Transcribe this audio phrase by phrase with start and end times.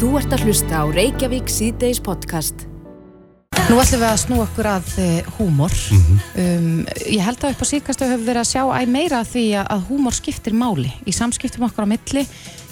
[0.00, 2.62] Þú ert að hlusta á Reykjavík síðdeis podcast.
[3.68, 5.74] Nú ætlum við að snú okkur að uh, húmor.
[6.40, 9.28] um, ég held að upp á síðkastu höfum við verið að sjá æg meira af
[9.34, 12.22] því að, að húmor skiptir máli í samskiptum okkar á milli.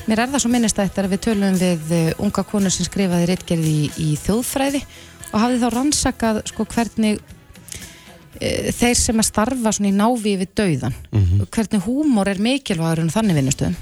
[0.09, 2.89] Mér er það svo minnist að þetta að við tölum við uh, unga konur sem
[2.89, 4.81] skrifaði reitgerði í, í þjóðfræði
[5.29, 10.57] og hafði þá rannsakað sko, hvernig uh, þeir sem að starfa svona í návi við
[10.63, 10.97] dauðan,
[11.45, 13.77] hvernig húmor er mikilvægur en þannig vinnustöðum.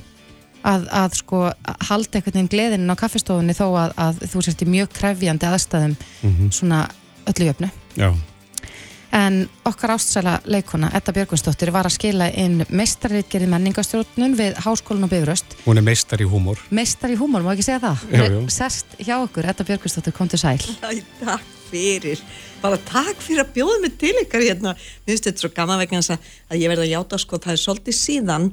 [0.67, 1.43] Að, að sko
[1.87, 5.95] halda einhvern veginn gleðinin á kaffestofunni þó að, að þú sért í mjög krefjandi aðstæðum
[6.51, 6.87] svona
[7.31, 7.71] öllu jöfnu.
[7.95, 8.11] Já,
[9.17, 15.13] En okkar ástsæla leikona, Edda Björgunsdóttir, var að skila inn meistarriðgerði menningastjórnun við Háskólan og
[15.13, 15.55] Bifröst.
[15.65, 16.59] hún er meistar í húmór.
[16.71, 18.03] Meistar í húmor, má ekki segja það?
[18.13, 18.43] Jú, jú.
[18.53, 20.59] Sest hjá okkur, Edda Björgunsdóttir, kom til sæl.
[20.59, 22.21] Æ, takk fyrir.
[22.61, 24.75] Bara takk fyrir að bjóða mig til ykkar hérna.
[24.75, 27.63] Mér finnst þetta svo gaman vegna að, að ég verði að játa sko, það er
[27.63, 28.51] svolítið síðan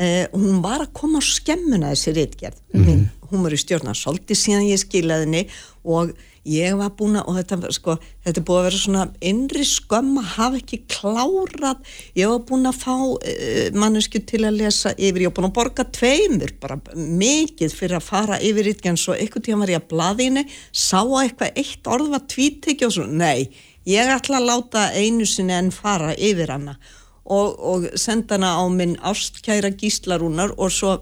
[0.00, 2.62] uh, hún var að koma á skemmuna þessi reitgerð.
[2.74, 5.42] Mm Hún var í stjórna svolítið síðan ég skilaði henni
[5.86, 6.08] og
[6.48, 10.18] ég var búin að, og þetta, sko, þetta er búið að vera svona innri skömm
[10.18, 11.84] að hafa ekki klárað.
[12.18, 15.56] Ég var búin að fá uh, mannesku til að lesa yfir, ég var búin að
[15.60, 19.90] borga tveimur, bara mikið fyrir að fara yfir reitgerðin, svo einhvern tíðan var ég að
[19.94, 23.50] blaðinni, sá að eitthvað eitt orð var tvíteki og svo, nei,
[23.88, 26.99] ég ætla að láta einu sinni enn fara yfir hana og,
[27.30, 30.98] og senda hana á minn ástkæra gíslarúnar og svo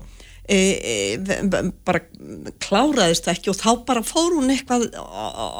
[0.48, 1.40] e, e,
[1.84, 2.00] bara
[2.62, 4.86] kláraðist það ekki og þá bara fór hún eitthvað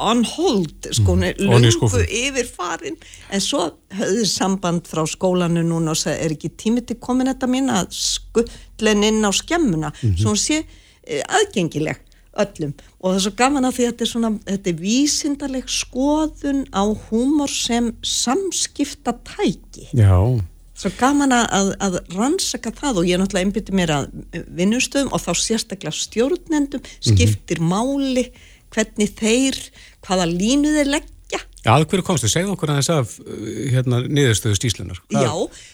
[0.09, 2.97] on hold sko, hún er Mm, í lungu yfir farin.
[3.31, 7.49] En svo höfðu samband frá skólanu núna og sagði er ekki tími til komin þetta
[7.49, 9.93] mín að skullin inn á skemmuna?
[10.01, 10.17] Mhm.
[10.17, 10.63] svo hún sé
[11.05, 12.05] e, aðgengileg
[12.39, 12.73] öllum.
[12.99, 16.61] Og það er svo gaman að því að þetta er svona þetta er vísindaleg skoðun
[16.73, 20.39] á húmor sem samskipta tæki Já,
[20.79, 24.09] svo gaman að, að, rannsaka það og ég er náttúrulega einbytti mér að
[24.55, 28.29] vinnustöðum og þá sérstaklega stjórnendum skiptir máli
[28.73, 29.57] hvernig þeir,
[30.05, 32.29] hvaða línu þeir leggja að hverju komstu?
[32.31, 35.01] Segðu okkur aðeins af uh, hérna, niðurstöðu stíslunar.
[35.11, 35.33] Já,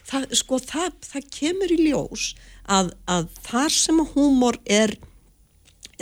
[0.09, 2.31] það, sko, það, það kemur í ljós
[2.65, 4.95] að, að þar sem húmor er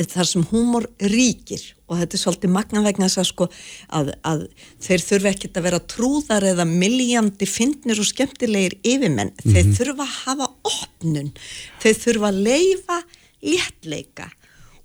[0.09, 3.49] þar sem húmor ríkir og þetta er svolítið magna vegna þess að sko
[3.99, 4.45] að, að
[4.83, 10.15] þeir þurfa ekkert að vera trúðar eða miljandi fyndnir og skemmtilegir yfirmenn, þeir þurfa að
[10.23, 11.33] hafa opnun,
[11.83, 13.03] þeir þurfa að leifa
[13.43, 14.31] léttleika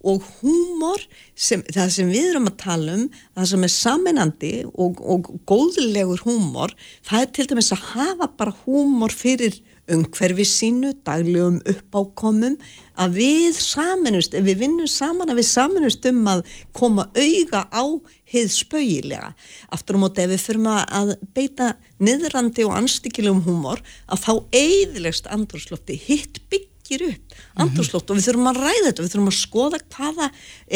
[0.07, 1.03] og húmor,
[1.35, 6.23] sem, það sem við erum að tala um, það sem er saminandi og, og góðlegur
[6.27, 6.75] húmor,
[7.07, 9.59] það er til dæmis að hafa bara húmor fyrir
[9.95, 12.57] umhverfi sínu, daglegum uppákomum,
[12.99, 16.45] að við saminust, ef við vinnum saman að við saminust um að
[16.77, 17.85] koma auga á
[18.29, 19.35] hið spauilega.
[19.75, 24.33] Aftur á móti ef við fyrir að beita niðrandi og anstíkilegum húmor, að þá
[24.63, 29.39] eiðilegst andrúrslofti hitt byggir upp andrúrslótt og við þurfum að ræða þetta, við þurfum að
[29.39, 30.29] skoða hvaða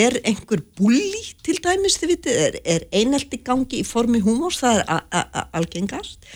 [0.05, 4.83] er einhver bulli til dæmis þið vitið, er, er einelti gangi í formi húmors, það
[4.83, 6.27] er algengast,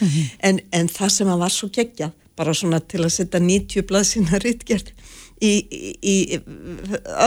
[0.40, 4.40] en, en það sem að var svo geggjað, bara svona til að setja 90 blaðsina
[4.44, 4.92] rittgerð
[5.40, 6.16] í, í, í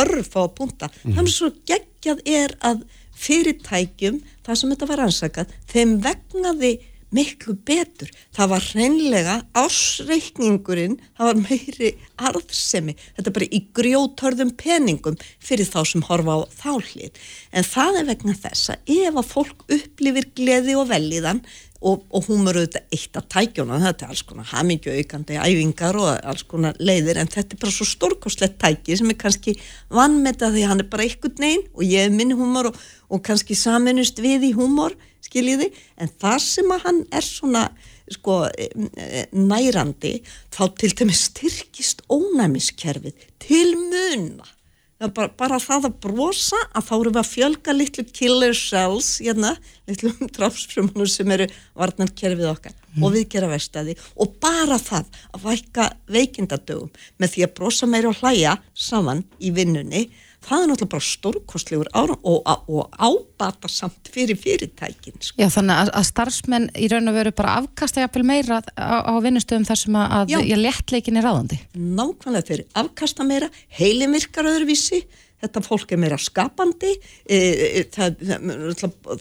[0.02, 2.86] örf á punta, þannig svo geggjað er að
[3.20, 6.78] fyrirtækjum, það sem þetta var ansakað, þeim vegnaði
[7.16, 8.09] miklu betur.
[8.36, 11.91] Það var hreinlega ásreikningurinn, það var meiri
[12.30, 12.96] arðsemi.
[13.18, 17.24] Þetta bara í grjótörðum peningum fyrir þá sem horfa á þálið.
[17.52, 21.41] En það er vegna þess að ef að fólk upplifir gleði og velíðan
[21.79, 26.00] og, og hún er auðvitað eitt að tækjóna, þetta er alls konar hamingju aukandi æfingar
[26.00, 29.56] og alls konar leiðir en þetta er bara svo stórkostlegt tæki sem er kannski
[29.94, 33.56] vannmeta því hann er bara einhvern neginn og ég er minn húmor og, og kannski
[33.56, 37.66] saminust við í húmor skiljiði, en það sem að hann er svona
[38.09, 40.16] sko eh, nærandi,
[40.50, 44.59] þá til dæmis styrkist ónæmiskerfið til Það er
[45.08, 49.54] bara, bara það að brosa að þá eru við að fjölga litlu killer cells hérna,
[49.88, 51.48] litlu drafsfrumunum sem eru
[51.80, 57.56] varnarkerfið okkar og við gera verstaði og bara það að vækka veikindadögum með því að
[57.62, 60.09] brosa meira og hlæja saman í vinnunni
[60.46, 65.36] það er náttúrulega bara stórkostlegur og, og ábata samt fyrir fyrirtækin sko.
[65.41, 69.14] Já, þannig að, að starfsmenn í raun og veru bara afkasta jafnvel meira á, á
[69.24, 71.59] vinnustöðum þar sem að, léttleikin er ráðandi.
[71.76, 75.03] nákvæmlega þeir afkasta meira, heilin virkar öðruvísi,
[75.44, 78.24] þetta fólk er meira skapandi, e, e, það,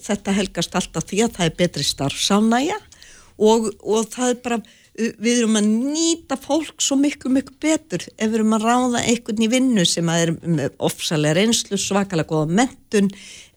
[0.07, 2.79] þetta helgast alltaf því að það er betri starfsánæja
[3.39, 4.63] og, og það er bara,
[4.99, 9.45] við erum að nýta fólk svo miklu, miklu betur ef við erum að ráða einhvern
[9.45, 13.11] í vinnu sem að er ofsalega reynslu, svakalega góða mentun,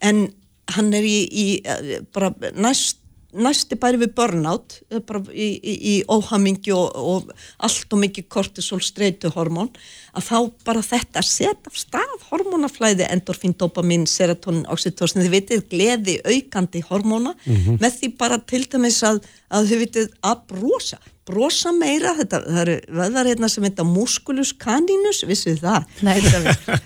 [0.05, 0.27] en
[0.75, 3.00] hann er í, í e, bara næst
[3.33, 7.31] næsti bæri við burnout bara í, í, í óhamingi og, og
[7.63, 9.71] allt og mikið kortisol streytuhormón
[10.17, 10.37] að þá
[10.67, 17.35] bara þetta setja af stað hormónaflæði endorfín, dopamin, serotonin, oxytocin þið vitið gleði aukandi hormóna
[17.37, 17.79] mm -hmm.
[17.81, 20.99] með því bara til dæmis að, að þið vitið að brosa.
[21.25, 25.85] Brosa meira, þetta, það eru veðar hérna sem heita musculus caninus vissu það?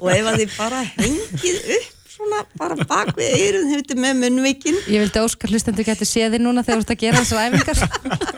[0.01, 1.94] Og ef að þið bara hengið upp
[2.25, 6.63] svona bara bak við eirun hefur með munvikin Ég vildi óskar hlustendur getur séði núna
[6.66, 7.80] þegar þú ert að gera þessu æfingar.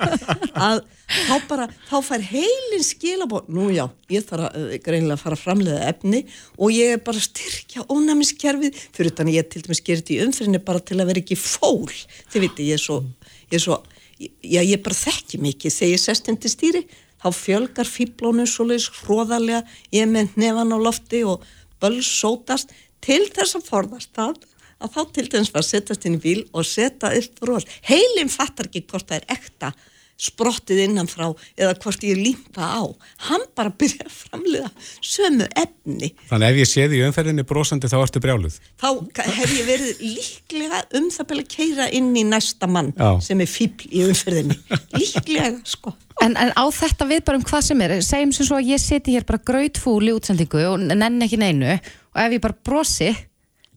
[0.68, 5.38] Að þá bara, þá fær heilin skilabó, nú já, ég þarf að uh, greinilega fara
[5.38, 6.24] að framlega efni
[6.58, 8.80] og ég er bara styrkja ónæmiskerfið.
[8.96, 11.94] Fyrir þannig ég til dæmis þetta í umfyrinni bara til að vera ekki fól.
[12.34, 13.00] Þið viti, ég er svo,
[13.48, 13.80] ég er svo
[14.20, 16.84] já, ég bara þekki mikið þegar ég sest hindi stýri,
[17.22, 19.64] þá fjölgar fýblónu svoleiðis hróðarlega
[19.96, 21.46] ég með nefan á lofti og
[21.82, 22.74] bölsótast
[23.06, 24.40] til þess að forðast það
[24.78, 27.62] að þá til dæmis var að setjast inn í bíl og setja upp ról.
[27.88, 29.72] Heilin fattar ekki hvort það er ekta
[30.18, 31.28] sprottið innanfrá
[31.58, 32.82] eða hvort ég límpa á.
[33.28, 34.70] Hann bara byrja að framlega
[35.06, 36.10] sömu efni.
[36.32, 38.58] Þannig ef ég séði í umferðinni brosandi þá ertu brjáluð?
[38.82, 38.90] Þá
[39.38, 43.12] hef ég verið líklega um það byrja að keira inn í næsta mann Já.
[43.30, 44.58] sem er fíbl í umferðinni.
[44.98, 45.94] Líklega, sko.
[46.26, 48.82] En, en á þetta við bara um hvað sem er, segjum sem svo að ég
[48.82, 53.10] seti hér bara grautfúl í útsendingu og nenn ekki neinu og ef ég bara brosi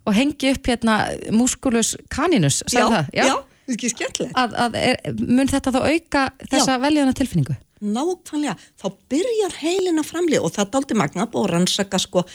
[0.09, 0.99] og hengi upp hérna
[1.37, 3.11] muskulus kaninus, sagði það?
[3.17, 3.35] Já, já,
[3.75, 4.39] ekki skemmtilegt.
[4.39, 7.57] Að, að mun þetta þá auka þessa veljana tilfinningu?
[7.81, 12.27] Nákvæmlega, þá byrjar heilin að framlega og það aldrei magna að rannsaka sko,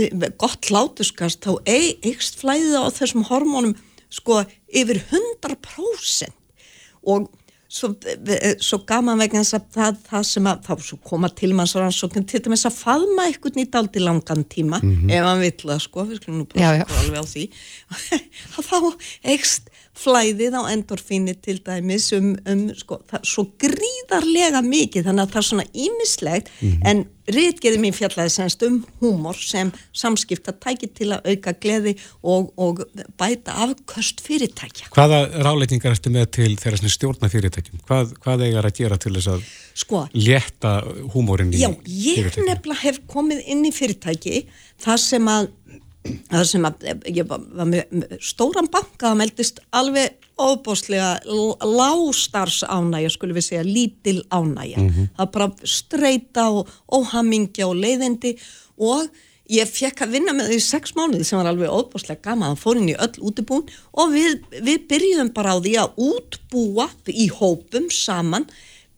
[0.00, 3.74] eh, gott látuskast, þá eikst flæðið á þessum hormónum
[4.08, 4.40] sko
[4.72, 6.32] yfir 100%
[7.04, 7.28] og
[7.74, 7.90] svo,
[8.62, 12.66] svo gaman vegna þess að það, það sem að þá koma til mannsrannsókn til dæmis
[12.68, 15.14] að faðma eitthvað nýtt aldrei langan tíma mm -hmm.
[15.16, 17.44] ef hann vill að sko, við skulum nú bara alveg á því
[18.58, 18.78] að þá
[19.34, 25.34] eikst flæðið á endorfíni til dæmis um, um sko, það, svo gríðarlega mikið þannig að
[25.34, 26.88] það er svona ímislegt mm -hmm.
[26.90, 32.50] en rítgeði mín fjallaði semst um húmor sem samskipta tæki til að auka gleði og,
[32.60, 32.82] og
[33.20, 34.90] bæta afkvöst fyrirtækja.
[34.94, 37.82] Hvaða ráleitingar ertu með til þeirra stjórna fyrirtækjum?
[37.88, 39.48] Hvað, hvað eigar að gera til þess að
[39.84, 40.76] sko, létta
[41.14, 41.96] húmórin í fyrirtækjum?
[41.96, 44.44] Já, ég nefnilega hef komið inn í fyrirtæki
[44.84, 45.50] þar sem að
[46.04, 46.86] það sem að
[47.16, 51.20] ég var með stóran banka það meldist alveg óbóslega
[51.60, 54.78] lástars ánægja skulle við segja lítil ánægja.
[54.78, 55.08] Mm -hmm.
[55.18, 58.36] það bara streyta og óhamingja og leiðindi
[58.78, 59.08] og
[59.50, 62.76] ég fekk að vinna með því sex mánuði sem var alveg óbóslega gama það fór
[62.80, 67.90] inn í öll útibún og við, við byrjuðum bara á því að útbúa í hópum
[67.90, 68.46] saman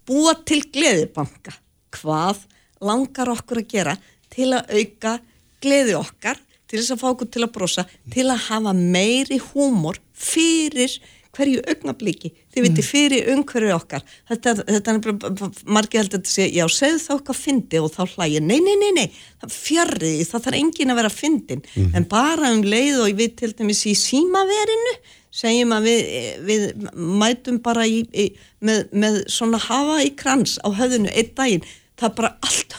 [0.06, 1.52] búa til gleðibanka.
[1.90, 2.46] Hvað
[2.80, 3.96] langar okkur að gera
[4.30, 5.18] til að auka
[5.60, 9.98] gleði okkar til þess að fá okkur til að brosa til að hafa meiri húmor
[10.16, 10.92] fyrir
[11.36, 12.86] hverju augnabliki þið viti mm.
[12.86, 14.06] fyrir umhverju okkar.
[14.30, 18.46] Þetta, þetta er margir heldur að segja já, segðu þá okkar fyndi og þá hlægir
[18.46, 19.06] nei, nei, nei, nei,
[19.42, 21.92] það fjarrið það þarf engin að vera fyndin mm.
[21.98, 24.96] en bara um leið og við til dæmis í símaverinu
[25.36, 26.10] segjum að við,
[26.48, 28.30] við mætum bara í, í,
[28.64, 31.66] með, með svona hafa í krans á höfðinu einn daginn,
[32.00, 32.76] það er bara allt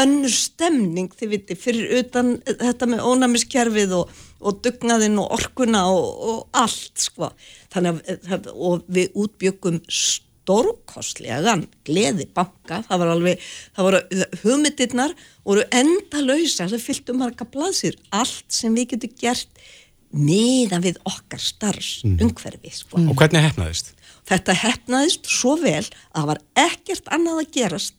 [0.00, 6.08] önnur stemning þið viti fyrir utan þetta með ónæmiskerfið og, og dugnaðinn og orkuna og,
[6.30, 7.30] og allt sko
[7.72, 13.44] þannig að og við útbyggum stórkostlegan gleði banka, það var alveg
[13.76, 14.00] það voru
[14.42, 15.14] hugmyndirnar
[15.44, 19.62] voru enda lausa, það fylgtu marga blaðsir allt sem við getum gert
[20.10, 22.18] meðan við okkar starfs mm.
[22.24, 22.98] umhverfi sko.
[22.98, 23.92] Og hvernig hefnaðist?
[24.26, 27.94] Þetta hefnaðist svo vel að það var ekkert annað að gerast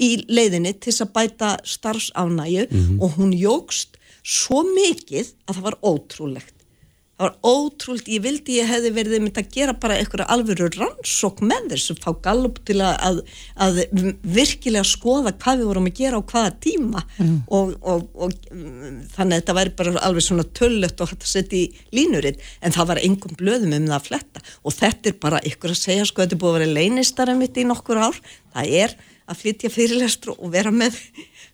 [0.00, 3.02] í leiðinni til að bæta starfsánæju mm -hmm.
[3.02, 3.89] og hún jógst
[4.22, 6.56] svo mikið að það var ótrúlegt.
[7.20, 11.42] Það var ótrúlegt, ég vildi ég hefði verið myndið að gera bara eitthvað alvöru rannsók
[11.44, 13.18] með þess að fá gallup til að, að,
[13.60, 13.80] að
[14.38, 17.02] virkilega skoða hvað við vorum að gera á hvaða tíma.
[17.18, 17.34] Mm.
[17.58, 21.60] og, og, og þannig að þetta væri bara alveg svona töllött og hægt að setja
[21.60, 22.40] í línurinn.
[22.64, 24.44] En það var engum blöðum um það að fletta.
[24.64, 27.60] Og þetta er bara ykkur að segja sko þetta er búið að vera leinistar mitt
[27.60, 28.24] í nokkur ár.
[28.56, 28.96] Það er
[29.30, 30.96] að flytja fyrirlestur og vera með,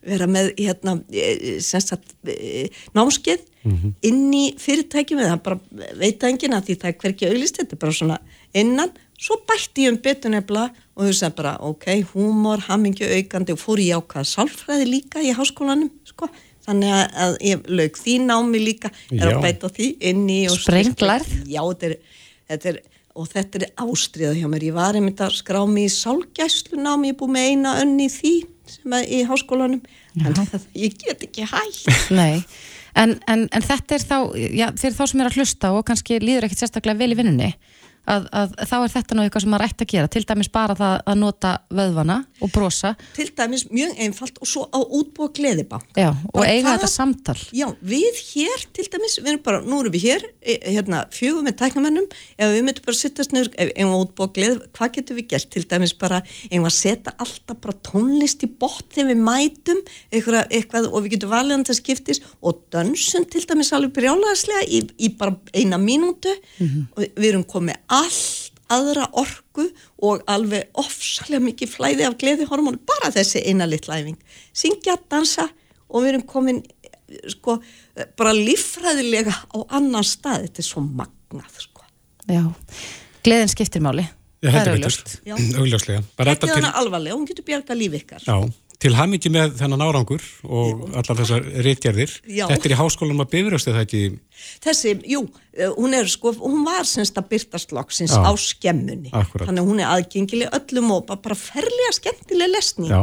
[0.07, 3.93] vera með hérna, e, sagt, e, námskeið mm -hmm.
[4.09, 5.59] inn í fyrirtækjum eða bara
[5.99, 8.19] veit að enginn að því það er hverkið auðlist, þetta er bara svona
[8.53, 13.53] innan, svo bætti ég um betur nefnilega og þú sagði bara ok, húmor, hamingju aukandi
[13.53, 16.29] og fór ég ákvaða sálfræði líka í háskólanum, sko
[16.67, 19.37] þannig að ég lög því námi líka er Já.
[19.37, 21.31] að bæta því inn í Sprenglarð?
[21.47, 21.97] Já, þetta er,
[22.49, 22.79] þetta er
[23.17, 24.67] og þetta er ástriða hjá mér.
[24.69, 28.13] Ég var einmitt að skrá mig í sálgæslunámi, ég er búið með eina önni í
[28.13, 28.33] því
[28.71, 29.81] sem er í háskólanum,
[30.23, 31.87] en það, ég get ekki hægt.
[32.19, 32.43] Nei,
[32.97, 36.19] en, en, en þetta er þá, já, fyrir þá sem er að hlusta og kannski
[36.23, 37.51] líður ekkert sérstaklega vel í vinnunni,
[38.07, 40.11] að, að þá er þetta nú eitthvað sem maður ætti að gera.
[40.13, 42.93] Til dæmis bara það að nota vöðvana og brosa.
[43.17, 45.87] Til dæmis mjög einfalt og svo á útbúa gleðibank.
[45.97, 47.37] Já, og bara eiga þetta samtal.
[47.55, 51.47] Já, við hér til dæmis, við erum bara, nú erum við hér e, hérna, fjögum
[51.47, 55.29] með tæknamennum ef við myndum bara sittast nefnir, ef við útbúa gleð hvað getum við
[55.33, 59.81] gert, til dæmis bara ef við setja alltaf bara tónlist í bort þegar við mætum
[60.11, 64.65] eitthvað, eitthvað og við getum valið hann til skiptis og dönsum til dæmis alveg brjálaðslega
[64.67, 66.33] í, í bara eina mínútu.
[66.57, 66.85] Mm -hmm.
[67.97, 69.69] Allt aðra orgu
[70.03, 74.17] og alveg ofsalega mikið flæði af gleðihormónu, bara þessi eina litlæfing.
[74.55, 75.47] Syngja, dansa
[75.87, 76.61] og við erum komin
[77.31, 77.57] sko,
[78.19, 81.85] bara lífræðilega á annan stað, þetta er svo magnað sko.
[82.27, 82.43] Já,
[83.23, 84.03] gleðin skiptir máli.
[84.43, 85.13] Já, það er auðljóst.
[85.33, 86.01] Auðljóslega.
[86.27, 86.79] Ekki þannig til...
[86.81, 88.25] alvarlega, hún getur bjarga lífi ykkar.
[88.27, 88.35] Já,
[88.81, 93.73] til hamingi með þennan árangur og allar þessar réttjarðir þetta er í háskólanum að bifröstu
[93.73, 94.01] það ekki?
[94.63, 95.23] Þessi, jú,
[95.57, 99.49] eh, hún er sko hún var semst að byrtast loksins á skemmunni, akkurat.
[99.49, 102.91] þannig að hún er aðgengileg öllum og bara ferlega skemmtileg lesning.
[102.93, 103.01] Já,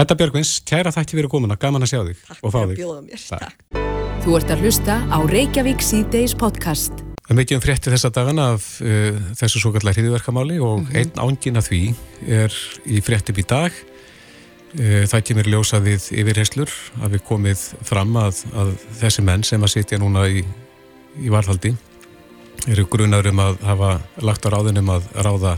[0.00, 2.82] Edda Björgvins kæra þætti verið komuna, gaman að sjá þig Takk og fá þig.
[3.06, 3.78] mér, takk.
[4.20, 6.92] Þú ert að hlusta á Reykjavík C-Days podcast.
[7.20, 10.86] Það er mikið um frétti þessa dagana af uh, þessu svo kallar hriðverkamáli og mm
[10.86, 10.96] -hmm.
[10.98, 11.94] einn ángin af því
[12.26, 12.52] er
[12.90, 13.70] í fréttum í dag
[14.70, 16.72] það kemur ljósa við yfirherslur
[17.02, 18.68] að við komið fram að, að
[19.00, 20.44] þessi menn sem að sitja núna í,
[21.18, 21.72] í varðhaldi
[22.68, 25.56] eru grunar um að hafa lagt á ráðunum að ráða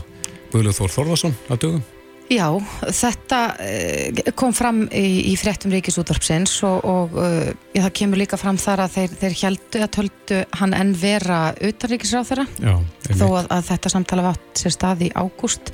[0.53, 1.83] Guðluð Þór Þórðarsson að dögum.
[2.31, 2.47] Já,
[2.87, 8.39] þetta eh, kom fram í, í fréttum Ríkisútvarpsins og, og eh, já, það kemur líka
[8.39, 12.77] fram þar að þeir, þeir heldu að töldu hann enn vera utanríkisráð þeirra
[13.09, 15.73] þó að, að þetta samtala vátt sér stað í ágúst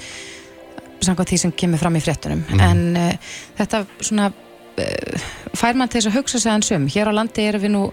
[1.06, 2.64] samkvæmt því sem kemur fram í fréttunum mm.
[2.64, 5.28] en uh, þetta svona uh,
[5.58, 7.84] fær mann til þess að hugsa sig aðeins um hér á landi erum við nú,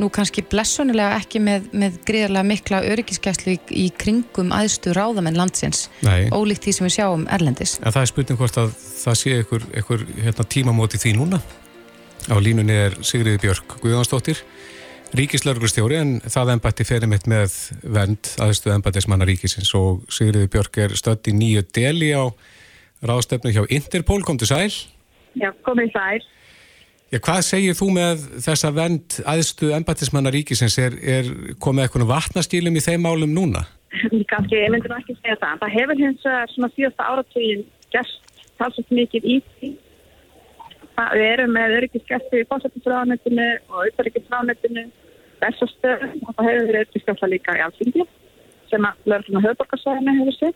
[0.00, 5.86] nú kannski blessunilega ekki með, með gríðarlega mikla öryggiskeslu í, í kringum aðstu ráðamenn landsins
[6.06, 6.28] Nei.
[6.32, 10.08] ólíkt því sem við sjáum erlendis en Það er spurning hvort að það sé einhver
[10.24, 11.42] hérna, tímamóti því núna
[12.26, 14.42] á línunni er Sigriði Björk Guðjónsdóttir
[15.14, 19.70] ríkislauglustjóri en það ennbætti ferir mitt með vend aðstuð ennbættismanna ríkisins.
[19.78, 22.26] Og Sigriði Björk er stödd í nýju deli á
[23.06, 24.72] ráðstefnu hjá Interpol, kom til sæl.
[25.36, 26.24] Já, komið sæl.
[27.12, 30.78] Já, hvað segir þú með þessa vend aðstuð ennbættismanna ríkisins?
[30.82, 31.32] Er, er
[31.62, 33.66] komið eitthvað vatnastílum í þeim málum núna?
[34.32, 35.60] Kanski, ég myndi ekki segja það.
[35.62, 37.62] Það hefur hins svona síðasta áratugin
[37.94, 39.70] gæst talsast mikið í því
[40.96, 44.84] Við erum með öryggisgæsti í fórsættisráðanettinu og auðvitaðryggisráðanettinu
[45.42, 48.06] þessastöð og það hefur verið öryggisgæsta líka í alltingi
[48.70, 50.54] sem að lögurinn á höfðborgarsvæðinu hefur sér.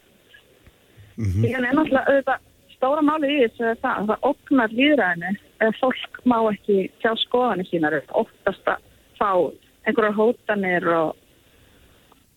[1.17, 1.43] Mm -hmm.
[1.43, 6.21] Því er náttúrulega auðvitað stóra máli í þessu það að það oknar líðræðinu eða fólk
[6.25, 8.79] má ekki sjá skoðanir sínar oftast að
[9.21, 9.31] fá
[9.85, 11.17] einhverjar hótanir og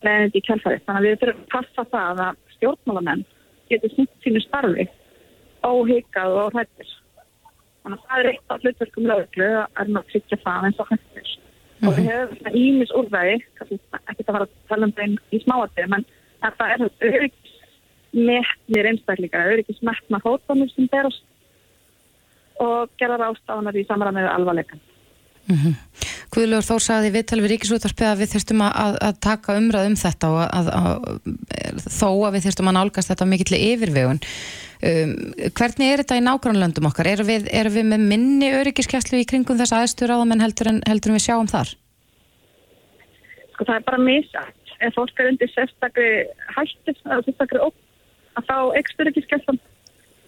[0.03, 0.81] leðandi í kjálfari.
[0.83, 3.25] Þannig að við þurfum að passa það að stjórnmálamenn
[3.71, 4.89] getur sínu starfi
[6.51, 6.89] hrættir.
[7.83, 10.91] Þannig að það er eitt af hlutverkum löglu að er að tryggja það eins og
[10.91, 11.31] hættir.
[11.33, 11.87] Mm -hmm.
[11.87, 13.35] Og við hefum svona ímis úrvæði,
[14.11, 16.05] ekki það var að tala um það í smáatið, menn
[16.43, 17.43] þetta er auðvitað
[18.13, 21.23] metnir einstakleika, auðvitað metna hóttanum sem berast
[22.61, 24.79] og gera rástafanar í samræð með alvarleikan.
[25.49, 26.12] Mm -hmm.
[26.33, 29.97] Guðlur Þór sagði við talum við Ríkisútvarpið að við þurftum að, að taka umræð um
[30.01, 34.21] þetta og að, að, þó að við þurftum að nálgast þetta mikill yfirvegun.
[34.83, 35.13] Um,
[35.55, 37.11] hvernig er þetta í nágrannlöndum okkar?
[37.11, 41.19] Erum við, er við með minni öryggiskeslu í kringum þess aðstur heldur en heldur en
[41.19, 41.75] við sjáum þar?
[43.53, 44.73] Sko það er bara misætt.
[44.83, 46.09] Ef fólk er undir sérstakri
[46.57, 47.77] hættis eða sérstakri ótt
[48.39, 49.61] að þá ekstur ekki skeslan.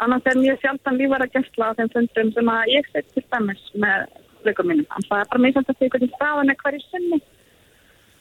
[0.03, 3.63] Annars er mjög sjaldan lífara gesla á þeim fundum sem að ég sett til dæmis
[3.79, 4.05] með
[4.45, 4.87] leikum mínum.
[4.95, 7.21] En það er bara misætt að því hvernig staðan er hverju sinni.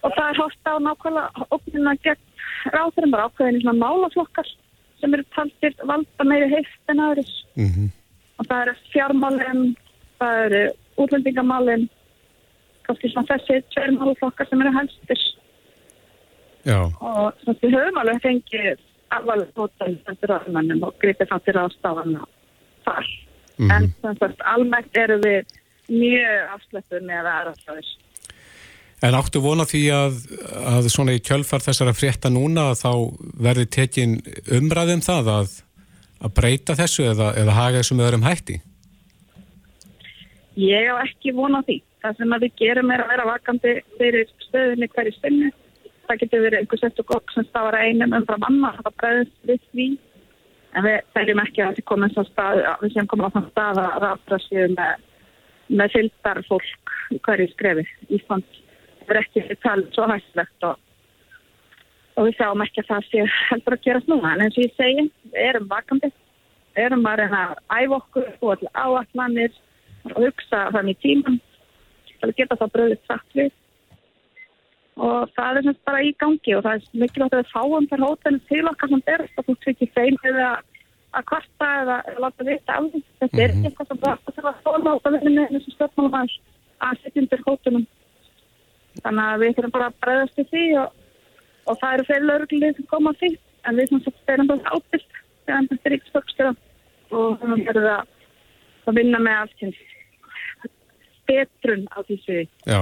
[0.04, 2.22] Og það er hótt á nákvæmlega óknuna gegn
[2.74, 4.48] ráðurum, bara ákveðin í svona málaflokkar
[5.00, 7.34] sem eru taltir valda meiri heilt en aðris.
[7.56, 7.88] Mm -hmm.
[8.38, 9.76] Og það eru fjármálinn,
[10.18, 10.62] það eru
[11.02, 11.88] útlendingamálinn,
[12.86, 15.20] kannski svona þessi tveir málaflokkar sem eru helstir.
[16.64, 16.80] Já.
[17.00, 18.80] Og svona við höfum alveg fengið
[19.14, 22.24] alvarlega hóttan þetta ráðmennum og gripið það til ráðstafana
[22.84, 23.06] þar.
[23.58, 23.74] Mm -hmm.
[23.74, 25.44] En þannig að almennt eru við
[25.90, 27.92] mjög afslættur með aðraðsláðis.
[29.04, 30.20] En áttu vona því að,
[30.70, 32.92] að svona í kjölfar þessara frétta núna að þá
[33.46, 34.14] verði tekin
[34.48, 35.56] umræðum það að,
[36.24, 38.60] að breyta þessu eða, eða haga þessu með öðrum hætti?
[40.60, 41.80] Ég á ekki vona því.
[42.04, 45.52] Það sem við gerum er að vera vakandi fyrir stöðinni hverju stinni.
[46.04, 49.48] Það getur verið einhver sett og gokk sem stáður einum umfram annar að það breyðist
[49.50, 49.88] við því.
[50.74, 53.80] En við teljum ekki að við komum svo stað, við séum komum á þann stað
[53.82, 55.04] að ráðra séu með,
[55.68, 56.94] með fylgdar fólk
[57.24, 58.20] hverju skrefi í.
[58.28, 60.80] Það er ekki talið svo hægslegt og
[62.14, 64.34] og við sjáum ekki að það sé heldur að gerast núna.
[64.34, 66.10] En eins og ég segi, við erum vakandi,
[66.76, 69.58] við erum að reyna að æfa okkur og allir áallanir
[70.12, 71.40] og hugsa þannig tíman
[72.12, 73.52] til að geta það bröðið sagt við.
[74.94, 78.04] Og það er semst bara í gangi og það er mikilvægt að við fáum þar
[78.06, 80.50] hótelin til okkar sem berist að þú tryggir þeim eða
[81.14, 83.04] að kvarta eða láta vita af því.
[83.22, 86.18] Þetta er ekki eitthvað sem bara þarf að þóla á það vinnu eins og stjórnmálum
[86.20, 86.36] að
[86.84, 87.86] að setja undir hótelum.
[89.04, 90.92] Þannig að við þurfum bara að bregðast í því og
[91.68, 93.30] og það eru fyrir lauruglið sem koma því
[93.64, 96.52] en við sem sagt erum bara ábyrgt þegar þetta er ríksfólkstjóra
[97.14, 99.64] og þannig að það að vinna með allt
[101.28, 102.46] betrun á sviði.
[102.68, 102.80] Já,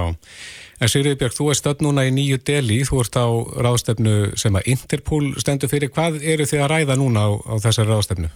[0.79, 3.27] en Sigriði Björg, þú er stödd núna í nýju deli, þú ert á
[3.65, 5.93] ráðstefnu sem að Interpol stendur fyrir.
[5.93, 8.31] Hvað eru þið að ræða núna á, á þessari ráðstefnu?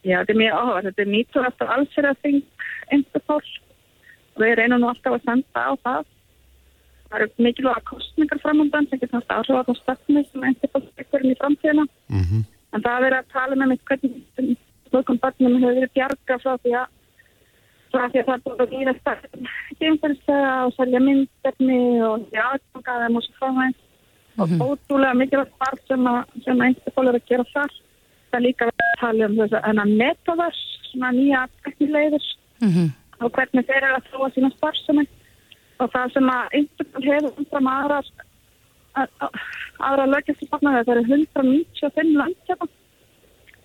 [0.00, 0.84] Já, þetta er mjög áhuga.
[0.88, 2.40] Þetta er nýttur aftur alls er að þing
[2.96, 3.42] Interpol
[4.34, 6.08] og við reynum nú alltaf að senda á það
[7.10, 11.34] það eru mikilvæga kostningar framöndan sem getur náttúrulega áhrif á það stafni sem endur fólkspekkurinn
[11.34, 12.42] í framtíðina mm -hmm.
[12.74, 14.56] en það er að tala með mig hvernig
[14.88, 16.86] slokkum barnum hefur verið bjarga frá því að
[17.90, 18.94] því að það búin að gýra
[19.80, 23.78] geimferðslega og selja myndverðni og aðgangaðum og svo frá það
[24.40, 24.60] og mhm.
[24.62, 27.72] ótrúlega mikilvægt part sem að, að er að gera þar.
[28.30, 32.26] Það líka verið að tala um þess að enna metavers, svona nýja teknilegður
[32.60, 32.88] mm -hmm.
[33.20, 35.10] og hvernig þeir eru að þróa sína sparsuminn
[35.80, 38.00] og það sem að einhvern hefur umfram aðra
[39.80, 42.66] aðra lögjastofna það eru 195 landkjöpa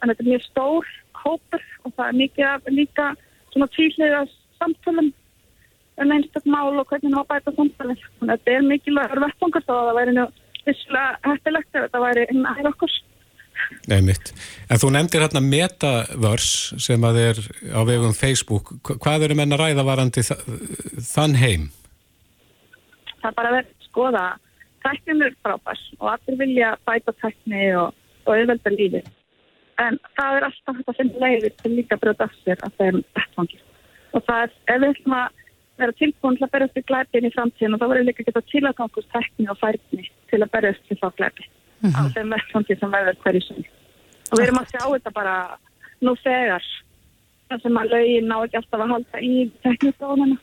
[0.02, 0.92] en þetta er mjög stór
[1.24, 3.08] hópur og það er mikið líka
[3.56, 4.22] svona tíliða
[4.60, 5.12] samtölum
[5.96, 9.74] um einstaklega mál og hvernig það bæta samtali þannig að þetta er mikilvægur vettungur þá
[9.76, 10.26] að það væri nú
[10.66, 12.98] visslega hættilegt ef þetta væri einn aðeins okkur.
[13.88, 14.34] Nei mitt,
[14.70, 17.40] en þú nefndir hérna Metaverse sem að er
[17.72, 21.70] á vegum Facebook, hvað eru menna ræða varandi þann heim?
[23.26, 24.24] það er bara að vera að skoða
[24.86, 27.94] tæknum er frábærs og allir vilja bæta tækni og,
[28.26, 29.02] og auðvelda lífi
[29.84, 33.60] en það er alltaf þetta sem leiðir til líka bröða af sér að er vettfangi
[34.16, 35.44] og það er, ef við ætlum að
[35.82, 38.46] vera tilbúin til að berjast í glæpin í framtíðin og þá verður líka að geta
[38.52, 42.00] tilagangust tækni og færni til að berjast til þá glæpi mm -hmm.
[42.00, 43.64] á þeim vettfangi sem verður hverju sem
[44.32, 45.36] og við erum að sjá þetta bara
[46.02, 46.64] nú þegar
[47.50, 50.38] þar sem að lögin ná ekki alltaf að halda í tekníkdóðuna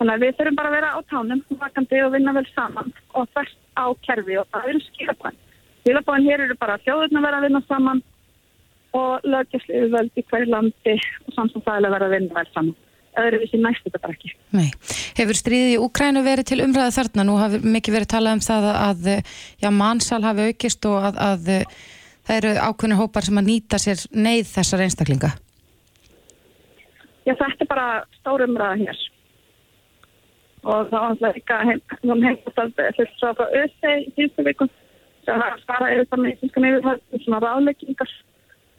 [0.00, 3.26] Þannig að við þurfum bara að vera á tánum, vakandi og vinna vel saman og
[3.36, 5.34] þess á kerfi og það eru skilabæn.
[5.80, 8.02] Skilabæn hér eru bara þjóðurna vera að vinna saman
[8.96, 12.78] og lögjastliðu völd í hverju landi og samsumfæðilega vera að vinna vel saman.
[13.20, 14.32] Öðru vissi næst þetta bara ekki.
[14.54, 14.68] Nei.
[15.18, 17.26] Hefur stríðið í Ukrænu verið til umræða þarna?
[17.26, 19.08] Nú hafi mikið verið talað um það að
[19.64, 21.48] já, mannsal hafi aukist og að, að
[22.28, 25.32] það eru ákveðinu hópar sem að nýta sér neyð þessar einstaklinga.
[27.26, 27.88] Já, þetta er bara
[28.20, 29.06] stór umræða hér
[30.60, 34.79] og það var alltaf líka heimastald fyrst svo frá ÖSE í síðustu viku sem var
[35.36, 38.12] að svara yfir það með íslenskan yfirhald svona ráðleggingar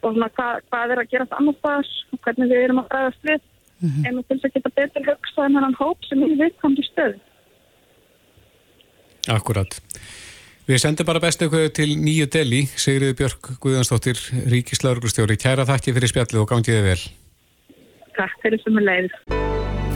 [0.02, 2.90] og svona hvað, hvað er að gera það annars staðar og hvernig við erum að
[2.92, 3.40] bræðast við.
[3.82, 4.06] Mm -hmm.
[4.06, 7.14] en til þess að geta betur högst en hann hóp sem er viðkomandi stöð
[9.28, 9.80] Akkurat
[10.66, 14.18] Við sendum bara bestu ykkur til nýju deli Sigriði Björk Guðansdóttir
[14.52, 17.02] Ríkislauglustjóri, kæra þakki fyrir spjallið og gangiði vel.
[18.14, 19.10] Takk fyrir sem er leið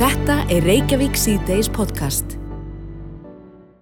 [0.03, 2.46] Þetta er Reykjavík C-Days podcast.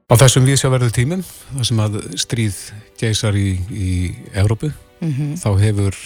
[0.05, 1.23] Á þessum viðsjáverðu tímum,
[1.55, 2.59] það sem að stríð
[3.01, 3.93] geysar í, í
[4.37, 4.69] Európu,
[5.01, 5.31] mm -hmm.
[5.41, 5.97] þá hefur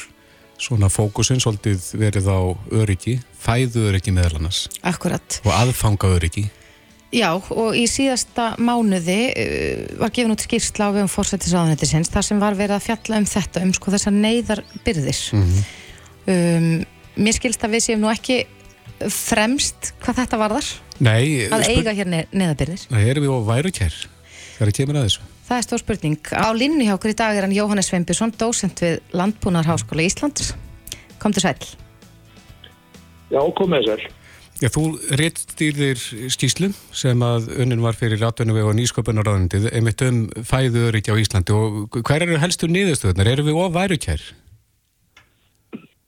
[0.58, 2.38] svona fókusin svolítið verið á
[2.78, 4.68] öryggi, fæðu öryggi meðal annars.
[4.86, 5.40] Akkurat.
[5.42, 6.46] Og aðfanga öryggi.
[7.10, 12.38] Já, og í síðasta mánuði uh, var gefin út skýrsla á vegum fórsættisraðanættisins þar sem
[12.38, 15.22] var verið að fjalla um þetta, um sko þessar neyðarbyrðis.
[15.32, 15.64] Mm -hmm.
[16.34, 16.84] um,
[17.16, 18.44] mér skilst að við séum nú ekki
[19.10, 20.68] fremst hvað þetta varðar?
[20.98, 21.46] Nei.
[21.54, 22.86] Að eiga hér neðabyrðir?
[22.90, 23.98] Nei, erum við á værukær
[24.58, 25.26] þegar ég kemur að þessu?
[25.48, 26.30] Það er stór spurning.
[26.34, 30.52] Á linni hjá okkur í dag er hann Jóhannes Sveinbjörnsson, dósent við Landbúnarháskóla Íslands.
[31.22, 31.56] Kom til sæl.
[33.32, 34.08] Já, komið sæl.
[34.58, 34.82] Já, þú
[35.14, 36.00] réttstýrðir
[36.34, 41.54] skýslu sem að önnin var fyrir rattunum og nýsköpunarraðundið einmitt um fæðu öryggi á Íslandi
[41.54, 43.30] og hver eru helstu niðurstöðunar?
[43.36, 44.24] Erum við á værukær?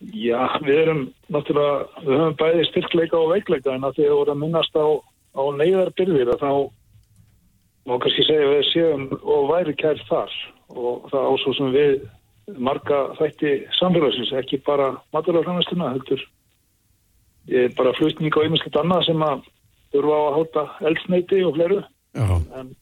[0.00, 4.32] Já, við erum náttúrulega, við höfum bæði styrkleika og veikleika en að því að voru
[4.32, 4.86] að minnast á,
[5.36, 6.52] á neyðarbyrðir að þá
[7.90, 10.32] má kannski segja við séum og væri kært þar
[10.72, 11.94] og það ásvo sem við
[12.56, 16.24] marga þætti samfélagsins, ekki bara maturafræðanstuna, heldur
[17.52, 19.46] ég er bara flutning á einminsleitt annað sem að
[19.92, 21.82] þurfa á að háta eldsneiti og fleru
[22.16, 22.76] en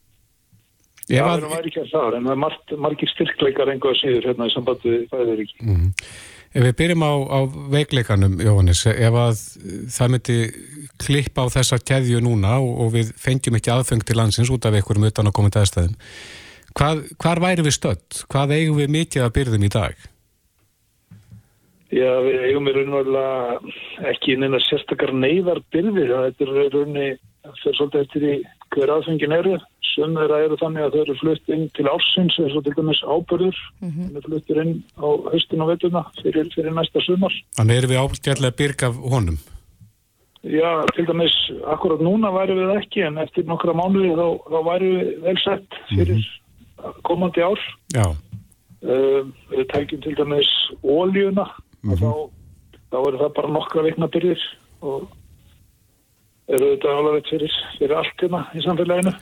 [1.08, 4.52] Já, það er væri kært þar en það er margir styrkleikar enga síður hérna í
[4.52, 5.62] sambandi fæður ekki.
[5.64, 5.86] Mm.
[6.58, 7.38] Ef við byrjum á, á
[7.70, 9.42] veikleikanum, Jóhannes, ef að
[9.94, 10.38] það myndi
[10.98, 14.74] klippa á þessa keðju núna og, og við fengjum ekki aðfeng til landsins út af
[14.74, 15.94] einhverjum utan að koma til aðstæðum,
[16.74, 18.22] hvað, hvar væri við stödd?
[18.26, 20.08] Hvað eigum við mikið að byrjum í dag?
[21.94, 26.08] Já, við eigum í raunverulega ekki neina sérstakar neyðar byrði.
[26.10, 27.06] Þetta er raunni,
[27.46, 28.34] það fyrir svolítið eftir í
[28.74, 29.58] hver aðfengin eru.
[29.94, 33.00] Sum þeirra eru þannig að þau eru flutt inn til ársins, eins og til dæmis
[33.02, 33.60] ábyrður.
[33.80, 34.08] Mm -hmm.
[34.08, 37.34] Þau eru fluttir inn á höstin og vettuna fyrir, fyrir næsta sumar.
[37.58, 39.38] Þannig erum við ágæðlega byrg af honum?
[40.42, 41.34] Já, til dæmis,
[41.66, 45.78] akkurat núna væri við ekki, en eftir nokkra mánuði þá, þá væri við vel sett
[45.90, 47.02] fyrir mm -hmm.
[47.02, 47.60] komandi ár.
[47.94, 48.06] Já.
[48.78, 50.50] Uh, við tækjum til dæmis
[50.84, 51.46] óljuna
[51.82, 51.92] mm -hmm.
[51.92, 52.30] og þá,
[52.90, 54.42] þá er það bara nokkra vikna byrjir
[54.80, 55.08] og
[56.48, 59.12] eru þetta alveg fyrir, fyrir allt hérna í samfélaginu.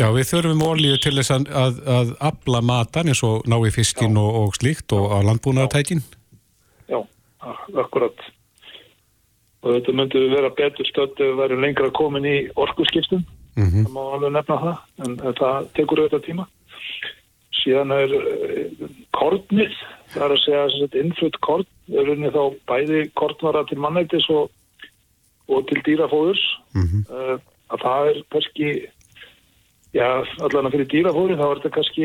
[0.00, 3.72] Já, við þurfum ólíu til þess að, að, að abla matan eins og ná í
[3.74, 6.02] fiskin og, og slíkt og á landbúnaðartækin.
[6.90, 6.98] Já,
[7.84, 8.26] akkurat.
[9.62, 13.22] Og þetta myndi vera betur stöld ef við væri lengra komin í orkuskipstum.
[13.54, 13.84] Mm -hmm.
[13.86, 16.46] Það má alveg nefna það, en það tekur auðvitað tíma.
[17.62, 18.10] Síðan er
[19.14, 19.74] kornið,
[20.14, 21.38] það er að segja að innflutt
[21.92, 24.50] er unni þá bæði kornvara til mannættis og
[25.48, 26.42] og til dýrafóðurs.
[26.74, 27.02] Mm -hmm.
[27.10, 27.38] uh,
[27.72, 28.68] að það er kannski
[29.94, 30.08] já,
[30.44, 32.04] allan að fyrir dýrafóður þá er þetta kannski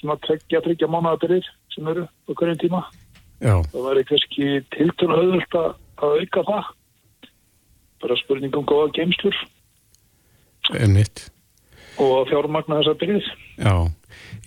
[0.00, 2.82] svona tveggja, tryggja mánuðabyrðir sem eru á hverjum tíma.
[3.42, 3.62] Já.
[3.72, 5.74] það væri kannski tiltun auðvöld að
[6.20, 6.64] auka það.
[8.02, 9.36] Bara spurning um góða geimslur
[10.78, 11.28] Ennitt
[12.00, 13.28] og fjármagna þessar byrðir
[13.60, 13.74] Já,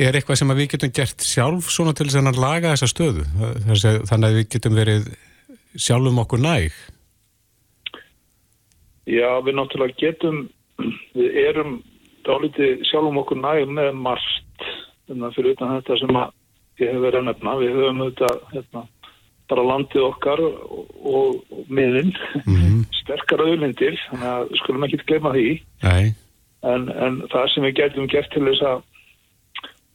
[0.02, 3.26] er eitthvað sem við getum gert sjálf svona til þess að laga þessa stöðu?
[4.10, 5.08] Þannig að við getum verið
[5.76, 6.76] sjálfum okkur næg
[9.06, 10.42] Já, við náttúrulega getum,
[11.14, 11.78] við erum
[12.26, 14.66] dálítið sjálfum okkur nægum með margt,
[15.12, 16.18] að fyrir utan þetta sem
[16.82, 18.84] ég hef verið að nefna, við höfum þetta hérna,
[19.52, 22.82] bara landið okkar og, og, miðinn, mm -hmm.
[23.04, 25.48] sterkar auðlindir, þannig að við skulum ekki gleyma því,
[26.74, 28.84] en, en það sem við getum gert til þess að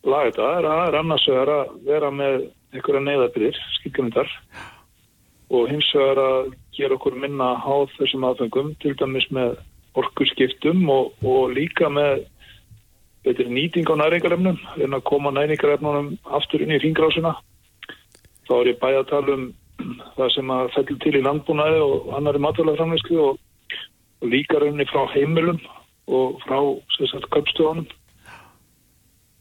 [0.06, 4.30] laga þetta er að annars vera, vera með einhverja neyðabrir, skilgjumindar,
[5.50, 9.56] og hins vegar að gera okkur minna á þessum aðfengum, til dæmis með
[9.98, 12.24] orkurskiptum og, og líka með
[13.26, 17.34] betur nýting á næringarefnum, en að koma næringarefnunum aftur inn í ringrásina.
[18.48, 19.48] Þá er ég bæði að tala um
[20.16, 23.40] það sem að fellur til í landbúnaði og annari matvælaframleysku og,
[24.20, 25.60] og líka rauninni frá heimilum
[26.10, 26.58] og frá
[27.34, 27.86] köpstöðunum.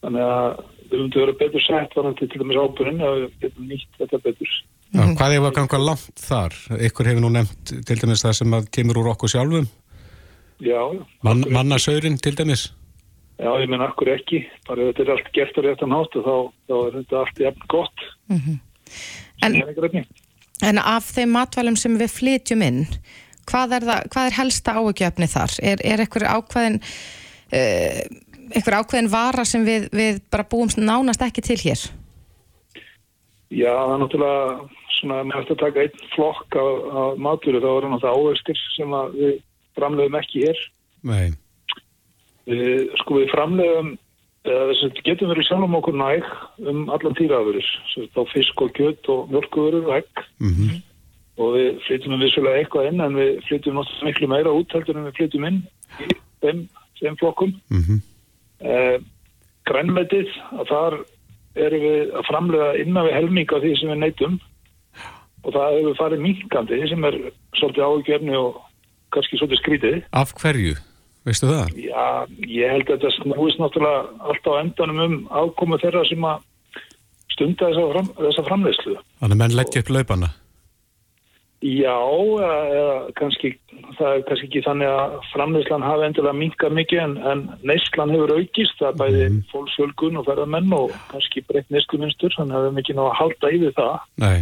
[0.04, 3.34] Þannig að við höfum til að vera betur sett varandi til dæmis ábyrginn að við
[3.44, 4.54] getum nýtt þetta betur.
[4.90, 6.56] Já, hvað er að ganga langt þar?
[6.88, 9.68] Ykkur hefur nú nefnt til dæmis það sem kemur úr okkur sjálfum?
[10.66, 10.82] Já.
[11.26, 12.72] Man, Mannasaurin til dæmis?
[13.40, 14.42] Já, ég menn akkur ekki.
[14.68, 16.34] Bara ef þetta er allt gert á réttan hátt þá,
[16.68, 18.06] þá er þetta allt jafn gott.
[18.28, 18.58] Mm -hmm.
[19.46, 20.06] en,
[20.72, 22.82] en af þeim matvælum sem við flytjum inn,
[23.46, 25.60] hvað er, það, hvað er helsta áökjöfni þar?
[25.62, 26.82] Er, er eitthvað ákvæðin...
[27.50, 31.82] Uh, einhver ákveðin vara sem við, við bara búum nánast ekki til hér?
[33.50, 37.88] Já, það er náttúrulega svona, með eftir að taka einn flokk af, maturur, þá það
[37.94, 39.34] náttúrulega áherskur sem við
[39.78, 40.62] framlegum ekki hér.
[41.10, 41.28] Nei.
[42.50, 43.94] Við, sko við framlegum,
[44.48, 46.30] eða þess að getum verið sjálfum okkur næg
[46.72, 47.72] um allan týraðurur,
[48.16, 50.26] þá fisk og kjött og mjölkuverur og egg.
[50.40, 50.82] Mm -hmm.
[51.40, 55.08] Og við flytjum við vissulega eitthvað inn, en við flytjum náttúrulega miklu meira útældur en
[55.08, 55.62] við flytjum inn
[56.00, 56.10] í
[56.42, 56.68] þeim,
[57.00, 57.56] þeim flokkum.
[57.70, 58.02] Mm -hmm.
[58.60, 59.00] Uh,
[59.70, 60.94] grænmetið að þar
[61.56, 64.40] erum við að framlega innan við helminga því sem við neytum
[65.44, 67.18] og það hefur farið minkandi sem er
[67.60, 68.60] svolítið ágefni og
[69.16, 70.00] kannski svolítið skrítið.
[70.12, 70.76] Af hverju?
[71.28, 71.74] Veistu það?
[71.84, 72.06] Já,
[72.48, 76.46] ég held að þetta snúist náttúrulega alltaf endanum um ákomu þeirra sem að
[77.34, 79.00] stunda þessa, fram, þessa framleyslu.
[79.20, 80.30] Þannig að menn leggja upp laupana?
[81.60, 81.98] Já,
[82.40, 83.50] eða kannski,
[83.98, 88.32] það er kannski ekki þannig að framleyslan hafi endilega minkað mikið en, en neyslan hefur
[88.38, 89.42] aukist, það er bæði mm.
[89.52, 93.52] fólksfölgun og ferðarmenn og kannski breytt neysluminstur, þannig að við hefum ekki náða að halda
[93.58, 94.08] yfir það.
[94.24, 94.40] Nei.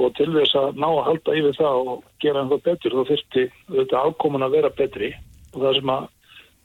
[0.00, 3.44] Og til þess að ná að halda yfir það og gera einhvað betur, þá þurfti
[3.68, 5.10] auðvitað ákomin að vera betri.
[5.52, 6.08] Og það sem að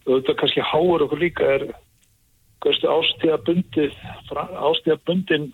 [0.07, 1.67] auðvitað kannski háur okkur líka er
[2.67, 3.91] ástíðabundin
[4.31, 5.51] ástíðabundin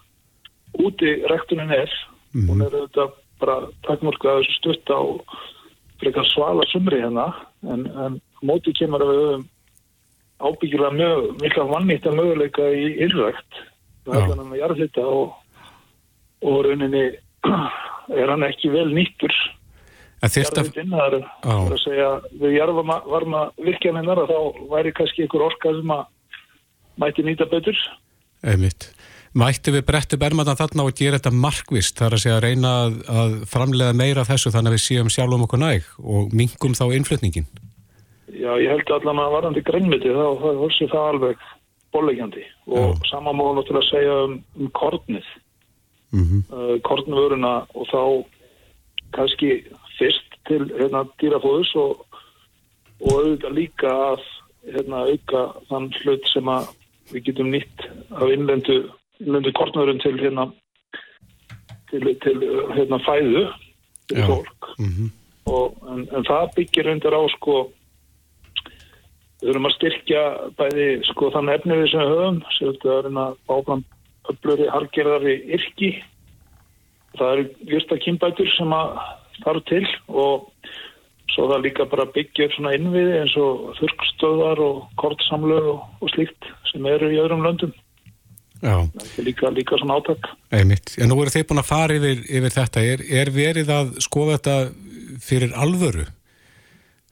[0.82, 1.92] úti rektunin er,
[2.34, 2.48] mm.
[2.50, 3.58] hún er auðvitað bara
[3.88, 5.02] takkmörku að þessu stutt á
[6.02, 7.28] frekar svala sumri hérna
[7.68, 9.46] en, en mótið kemur að við höfum
[10.44, 13.60] ábyggilega mjög mikla vannýtt að möguleika í ylrækt
[14.06, 15.36] það er þannig að jarða þetta og,
[16.44, 17.04] og rauninni
[18.22, 19.36] er hann ekki vel nýttur
[20.24, 24.38] jarðvitinn það er að segja við jarða varma virkjaninnar þá
[24.72, 26.06] væri kannski ykkur orka sem að
[27.04, 27.80] mæti nýta betur
[28.44, 28.90] Einmitt.
[29.34, 32.98] Mættu við brettu bermatan þarna og gera þetta markvist þar að segja að reyna að,
[33.10, 37.48] að framlega meira þessu þannig að við séum sjálfum okkur næg og mingum þá innflutningin?
[38.34, 41.48] Já, ég held allan að varandi grænmiti þá þá er það alveg
[41.94, 43.10] bólegjandi og Já.
[43.10, 45.26] sama má náttúrulega segja um, um kornið,
[46.14, 46.42] Mm -hmm.
[46.54, 48.26] uh, kornvöruna og þá
[49.14, 49.64] kannski
[49.98, 52.06] fyrst til hérna, dýrafóðus og,
[53.02, 54.22] og auðvitað líka að
[54.74, 56.70] hérna, auka þann hlut sem að
[57.12, 60.52] við getum nýtt af innlendu, innlendu kornvörun til hérna
[61.90, 62.38] til, til
[62.76, 63.48] hérna, fæðu
[64.08, 64.28] fyrir Já.
[64.28, 65.12] fólk Mm
[65.50, 67.58] og, en, en það byggir undir á sko
[69.42, 70.24] við þurfum að styrkja
[70.60, 73.84] bæði sko þann efnið sem við höfum sem við erum að báfram
[74.32, 75.92] öfluri hargerðari yrki
[77.18, 78.98] það eru vista kynbætur sem að
[79.44, 80.50] þarf til og
[81.34, 86.14] svo það líka bara byggja upp svona innviði eins og þurrstöðar og kortsamlög og, og
[86.14, 87.74] slíkt sem eru í öðrum löndum
[88.64, 90.94] Já, það er líka, líka svona átak einmitt.
[90.96, 92.84] En nú eru þeir búin að fara yfir, yfir þetta.
[92.94, 94.56] Er, er verið að skoða þetta
[95.24, 96.06] fyrir alvöru?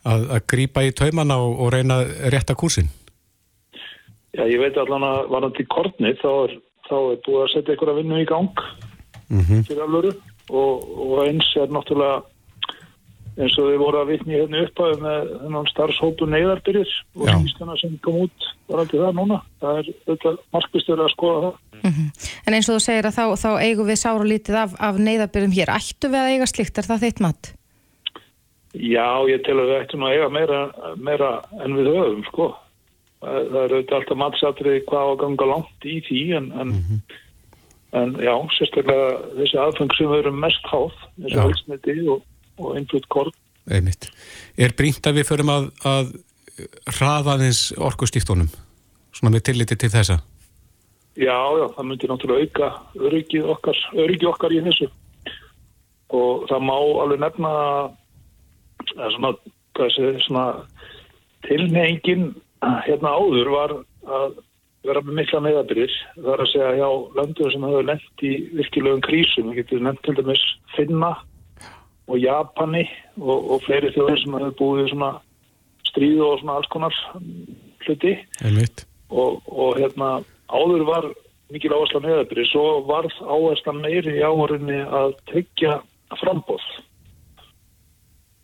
[0.08, 2.00] Að, að grípa í taumana og, og reyna
[2.34, 2.88] rétta kúsin?
[4.32, 6.56] Já, ég veit allan að varandi kortni þá er,
[6.92, 8.66] þá er búið að setja einhverja vinnu í gang
[9.32, 10.10] Mm fyrir alvöru
[10.52, 12.20] og, og eins er náttúrulega
[13.40, 17.36] eins og þið voru að vitni hérna upphæðu með þennan starfshópu neyðarbyrjir og Já.
[17.38, 19.38] skýstana sem kom út varandi það núna.
[19.62, 21.56] Það er þetta markvistur að skoða það.
[22.46, 25.56] En eins og þú segir að þá, þá eigum við sára lítið af, af neyðarbyrjum
[25.56, 25.74] hér.
[25.78, 27.54] Ættu við að eiga slikt, er það þitt mat?
[28.72, 30.60] Já, ég tel að við ættum að eiga meira,
[31.00, 31.32] meira
[31.64, 32.52] en við höfum, sko.
[33.22, 36.72] Það, er auðvitað alltaf matsatrið hvað á ganga langt í því en, en,
[38.00, 42.26] en já, sérstaklega þessi aðfeng sem erum mest háð, þessi halsniti og,
[42.58, 43.38] og innflutt korn.
[43.70, 44.10] Einmitt.
[44.58, 46.12] Er brínt að við förum að, að
[46.98, 48.50] hraðaðins orkustíftunum?
[49.14, 50.18] Svona með tilliti til þessa?
[51.20, 54.88] Já, já, það myndir náttúrulega auka öryggi okkar, öryggi okkar í þessu
[56.16, 57.52] og það má alveg nefna
[58.96, 59.32] að svona,
[59.94, 60.46] sé, svona
[61.48, 62.32] tilnefingin
[62.62, 63.74] hérna áður var
[64.06, 64.40] að
[64.86, 69.04] vera með mikla meðabyrðir það er að segja hjá löndum sem hefur lent í virkilegum
[69.06, 70.46] krísum, við getum nefnt til dæmis
[70.76, 71.12] Finna
[72.10, 72.86] og Japani
[73.22, 75.12] og, og fleiri þjóðir sem hefur búið svona
[75.92, 76.98] stríð og svona alls konar
[77.86, 78.16] hluti.
[79.12, 80.12] Og, og hérna
[80.52, 81.08] áður var
[81.52, 85.80] mikil áhersla meðabri svo varð áhersla meiri í áhörinni að tryggja
[86.20, 86.64] frambóð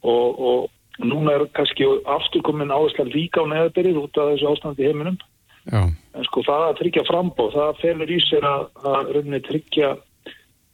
[0.03, 0.67] og, og
[1.03, 5.17] núna er kannski aftur komin áhersla líka á meðabri út af þessu ástandi heiminum.
[5.67, 9.89] Já, en sko það að tryggja frambóð það felur í sér að, að rauninni tryggja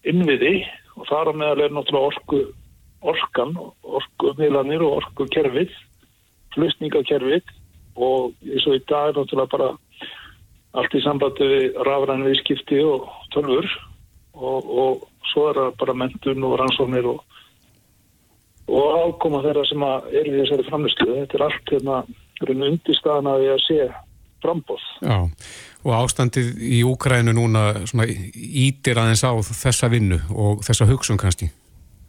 [0.05, 0.53] innviði
[0.99, 2.43] og þar á meðal er náttúrulega orku
[3.03, 5.73] orkan, orku miðlanir og orku kerfið
[6.53, 7.49] flutningakerfið
[7.97, 9.71] og eins og í dag er náttúrulega bara
[10.79, 13.67] allt í sambandi við rafræn viðskipti og tölfur
[14.33, 17.21] og, og svo er það bara mentun og rannsóknir og,
[18.67, 21.09] og ákoma þeirra sem eru í þessari framlýslu.
[21.19, 22.01] Þetta er allt hérna
[22.43, 23.79] undirstaðan að við að sé
[24.43, 24.85] frambóð.
[25.01, 25.17] já.
[25.83, 27.73] Og ástandið í Úkrænu núna
[28.33, 31.49] ítir aðeins á þessa vinnu og þessa hugsun kannski.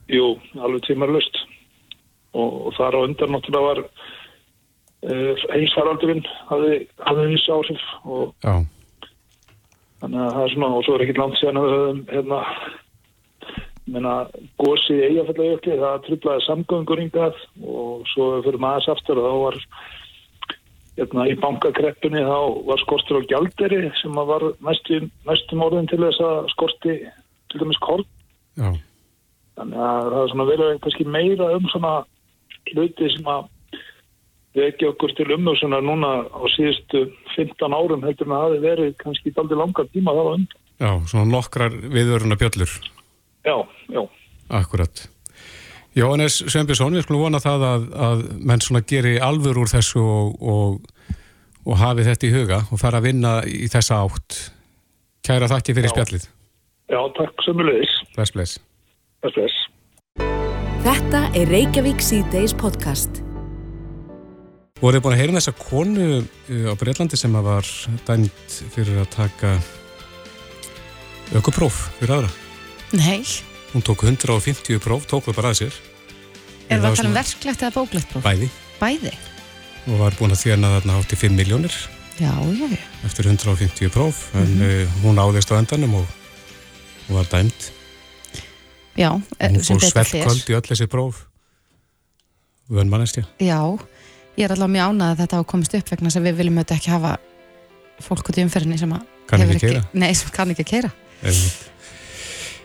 [0.06, 1.40] Jú, alveg tímarlust
[2.34, 6.78] og, og þar á undan náttúrulega var uh, einsfaraldurinn hafði,
[7.32, 8.62] viss áhrif og Já,
[10.04, 12.40] þannig að það er svona og svo er ekki langt síðan að við höfum hérna
[13.90, 14.14] menna
[14.60, 19.58] gósið eigafællajökli það trublaði samgöngur hingað og svo fyrir maður aftur og þá var
[20.94, 22.38] hérna í bankakreppinni þá
[22.70, 26.98] var skortur á gjalderi sem var næstum, næstum orðin til þess að skorti
[27.52, 28.06] til dæmis korn
[28.56, 28.72] já,
[29.54, 31.92] Þannig að það er svona verið kannski meira um svona
[32.72, 33.50] hluti sem að
[34.54, 38.96] vekja okkur til umhugsunar núna á síðustu 15 árum heldur en að það hafi verið
[39.02, 40.60] kannski daldi langar tíma þá undan.
[40.78, 42.74] já, svona nokkrar viðvöruna bjöllur.
[43.44, 43.56] Já,
[43.92, 44.02] já.
[44.48, 45.08] Akkurat.
[45.94, 50.32] Jóhannes Sveinbjörnsson, við skulum vona það að, að menn svona geri alvör úr þessu og,
[50.42, 51.18] og,
[51.68, 54.40] og hafi þetta í huga og fara að vinna í þessa átt.
[55.24, 55.94] Kæra þakki fyrir Já.
[55.94, 56.26] spjallið.
[56.92, 57.94] Já, takk sömulegis.
[58.16, 58.58] Bless, bless.
[59.22, 59.60] Bless, bless.
[60.84, 63.22] Þetta er Reykjavík C-Days podcast.
[64.82, 67.70] Voruð þið búin að heyra um þessa konu uh, á Breitlandi sem að var
[68.04, 69.54] dæmt fyrir að taka
[71.38, 72.43] ökupróf fyrir aðra?
[72.94, 73.22] Nei.
[73.74, 75.78] Hún tók 150 próf, tók það bara að sér.
[76.70, 78.24] Er það að tala um verklegt eða bóklegt próf?
[78.24, 78.48] Bæði.
[78.80, 79.12] Bæði?
[79.90, 81.74] Og var búin að þjána þarna hátti 5 miljónir
[82.16, 82.78] Já, já, já.
[83.04, 84.22] eftir 150 próf.
[84.34, 84.62] En Mhm.
[84.62, 86.06] uh, hún áðist á endanum og,
[87.08, 87.70] og var dæmt.
[88.96, 90.22] Já, eh, Hún sem fór betur fer.
[90.22, 91.26] svellköld í öll þessi próf.
[92.70, 93.26] Vön mannestja.
[93.40, 93.58] Já,
[94.38, 96.78] ég er allavega mjög ánað að þetta hafa komist upp vegna sem við viljum auðvitað
[96.78, 97.18] ekki hafa
[98.00, 98.90] fólk út í umferðinni sem
[100.14, 100.90] sem kann ekki að keira.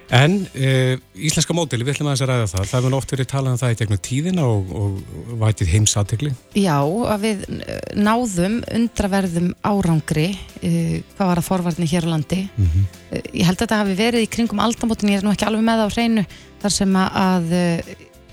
[0.10, 2.64] En uh, íslenska módeli, við ætlum aðeins að ræða það.
[2.72, 6.32] Það hefur oft verið talað um það í gegnum tíðina og, og vætið heimsategli.
[6.58, 7.46] Já, að við
[7.94, 12.86] náðum undraverðum árangri uh, hvað var að forvarni hér á landi Mhm.
[13.14, 15.66] uh, ég held að þetta hafi verið í kringum aldamótin, ég er nú ekki alveg
[15.66, 16.26] með á hreinu
[16.60, 17.54] þar sem að, að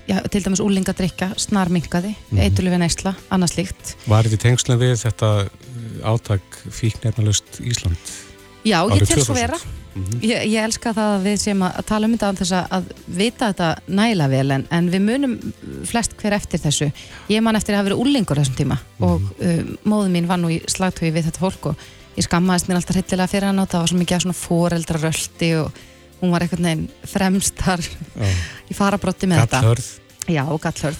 [0.07, 2.39] já, til dæmis úlingadrykka snarminkaði mm.
[2.39, 2.77] -hmm.
[2.79, 5.31] neysla, annað slíkt Var þetta í tengslum við þetta
[6.03, 7.97] átak fíknefnalust Ísland?
[8.63, 9.86] Já, ég tel svo 2000.
[9.97, 10.21] vera Mhm.
[10.23, 13.51] ég, ég elska það að við séum að, tala um þetta án þess að, vita
[13.51, 15.35] þetta nægilega vel en, en við munum
[15.85, 16.91] flest hver eftir þessu
[17.29, 20.49] ég man eftir að hafa verið úlingur þessum tíma og uh, móðu mín var nú
[20.53, 21.85] í slagtögi við þetta fólk og
[22.17, 25.51] ég skammaðist mér alltaf hryllilega fyrir hann og það var svo mikið af svona foreldraröldi
[25.61, 25.71] og
[26.21, 28.29] hún var einhvern veginn fremstar Já.
[28.71, 29.89] í farabrotti með þetta Gallhörð.
[30.27, 30.97] Já, gallhörð.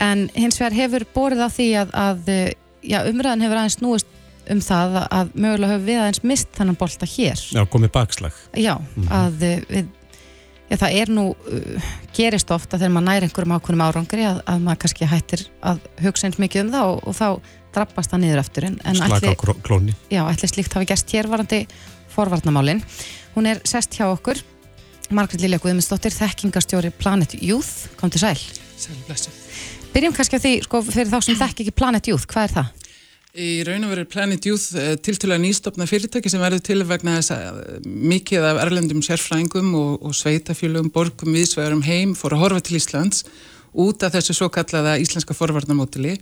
[0.00, 2.30] En hins vegar hefur borið á því að, að
[2.86, 4.06] já, umræðan hefur aðeins snúist
[4.50, 7.42] um það að mögulega höfum við aðeins mist þannig bolta hér.
[7.54, 8.36] Já, komið bakslag.
[8.58, 8.74] Já,
[9.10, 9.88] að uh, við,
[10.70, 14.64] já, það er nú, uh, gerist ofta þegar maður næri einhverjum ákveðnum árangri að, að
[14.66, 17.26] maður kannski hættir að hugsa eins mikið um það og, og þá
[17.76, 18.68] drabbast það niður eftir.
[18.70, 19.94] En, en Slaka ætli, á kró- klóni.
[20.10, 21.64] já, ætli slíkt hafi gerst hér varandi
[22.10, 22.82] forvarnamálin.
[23.36, 24.40] Hún er sest hjá okkur,
[25.14, 28.38] Margrét Lilja Guðmundsdóttir, þekkingarstjóri Planet Youth, kom til sæl.
[28.78, 29.30] Sælblessu.
[29.90, 32.68] Byrjum kannski á því, sko, fyrir þá sem þekk ekki Planet Youth, hvað er það?
[33.30, 37.30] Í raun og veru Planet Youth uh, tiltölulega nýstofna fyrirtæki sem verður til vegna þess
[37.36, 42.64] að eh, mikið af erlendum sérfræðingum og, og sveitafjölugum, borgum, viðsvegarum heim fór að horfa
[42.66, 43.22] til Íslands
[43.70, 46.16] út af þessu svo kallaða íslenska forvarnamótili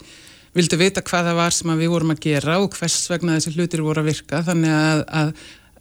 [0.57, 3.85] vildu vita hvað það var sem við vorum að gera og hvers vegna þessi hlutir
[3.85, 4.43] voru að virka.
[4.45, 5.33] Þannig að, að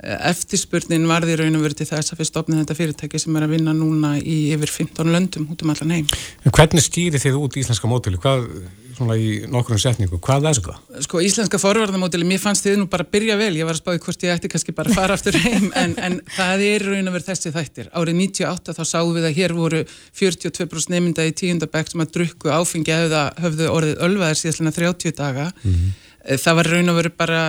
[0.03, 3.45] eftirspurnin varði í raun og veru til þess að við stopnum þetta fyrirtæki sem er
[3.47, 6.11] að vinna núna í yfir 15 löndum út um allan heim.
[6.45, 8.19] En hvernig stýri þið út íslenska módeli?
[8.21, 8.45] Hvað,
[8.97, 10.83] svona í nokkrum setningu, hvað er það?
[11.05, 14.01] Sko íslenska forvarnamódeli, mér fannst þið nú bara að byrja vel, ég var að spáði
[14.05, 17.09] hvort ég ætti kannski bara að fara aftur heim, en, en það er í raun
[17.09, 17.89] og verið þessi þættir.
[17.97, 19.81] Árið 98 þá sáum við að hér voru
[20.21, 25.49] 42% neyminda í tíundabæk sem að drukku áfengi eða höfðu orðið ölvaðir síðastlega 30 daga.
[26.27, 27.41] Það var í raun og verið bara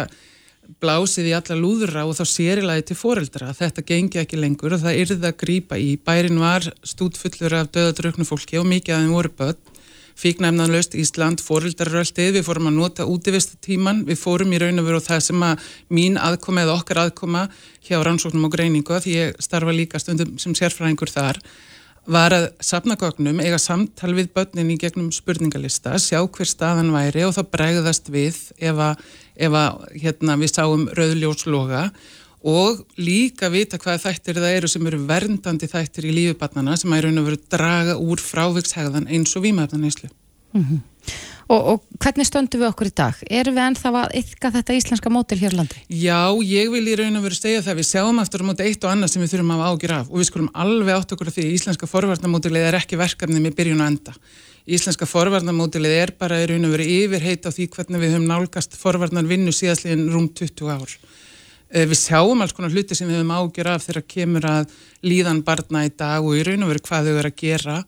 [0.83, 5.01] blásið í alla lúðra og þá sérilaði til foreldra þetta gengi ekki lengur og það
[5.05, 5.97] yrði að grípa í.
[5.97, 9.77] Bærin var stútfullur af döðadruknu fólki og mikið af þeim voru börn
[10.19, 15.25] fíknæfnanlaust Ísland, fóreldarröldið, við fórum að nota útivistatíman, við fórum í raun og veru það
[15.29, 17.47] sem að mín aðkoma eða okkar aðkoma
[17.87, 21.39] hjá rannsóknum og greiningu, því ég starfa líka stundum sem sérfræðingur þar,
[22.09, 27.27] var að sapna gögnum, eiga samtal við börnin í gegnum spurningalista, sjá hver staðan væri
[27.27, 29.03] og það bregðast við ef að,
[29.39, 31.89] ef að hérna, við sáum rauðljósloga
[32.49, 37.01] og líka vita hvað þættir það eru sem eru verndandi þættir í lífibarnana sem að
[37.01, 40.11] í raun og veru draga úr frávikshegðan eins og vímafnaneyslu.
[41.49, 43.21] Og, og hvernig stöndum við okkur í dag?
[43.33, 45.81] Erum við ennþá að yfka þetta íslenska mótil hér landi?
[45.89, 48.85] Já, ég vil í raun og veru segja það við sjáum aftur á móti eitt
[48.85, 51.39] og annað sem við þurfum að ágjur af og við skulum alveg átt okkur af
[51.39, 54.17] því að íslenska forvarnamótilið er ekki verkefni með byrjun og enda.
[54.69, 58.75] Íslenska forvarnamótilið er bara í raun og veru yfirheit á því hvernig við höfum nálgast
[58.77, 60.93] forvarnar vinnu síðastliðin rúm 20 ár.
[61.73, 64.77] Við sjáum alls konar hluti sem við höfum ágjör af þegar kemur að
[65.09, 67.79] líðan barna í dag og í raun og veru hvað þau eru að gera.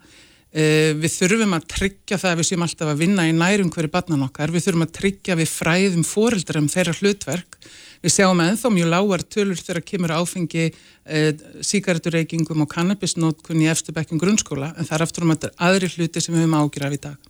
[0.51, 4.25] Við þurfum að tryggja það að við séum alltaf að vinna í nærum hverju barnan
[4.31, 4.53] okkar.
[4.53, 7.50] Við þurfum að tryggja við fræðum fóreldrar um þeirra hlutverk.
[8.01, 14.21] Við sjáum ennþá mjög lágar tölur þegar kemur áfengi eh, síkaretureikingum og kannabisnótkun í eftirbekkum
[14.23, 17.01] grunnskóla en það er aftur um að aðri hluti sem við höfum ágjör af í
[17.05, 17.29] dag.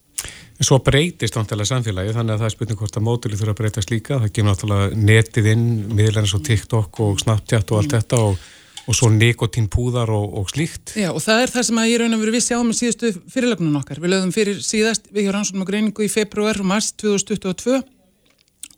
[0.60, 3.90] Svo breytist náttúrulega samfélagi þannig að það er spurning hvort að mótili þurfa að breytast
[3.90, 4.18] líka.
[4.20, 8.48] Það kemur náttúrulega netið inn, miðlega eins og TikTok og Snapchat og allt þetta og,
[8.84, 10.92] og svo nikotínpúðar og, og slíkt.
[11.00, 13.14] Já og það er það sem að ég raun og veru við sjáum með síðustu
[13.32, 14.02] fyrirlögnun okkar.
[14.04, 17.80] Við lögðum fyrir síðast við hjá rannsóknum og greiningu í februar og mars 2022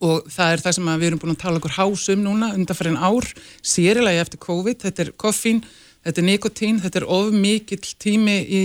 [0.03, 3.29] og það er það sem við erum búin að tala okkur hásum núna undanfærin ár,
[3.63, 5.61] sérilagi eftir COVID, þetta er koffín,
[6.03, 8.63] þetta er nikotín, þetta er of mikill tími í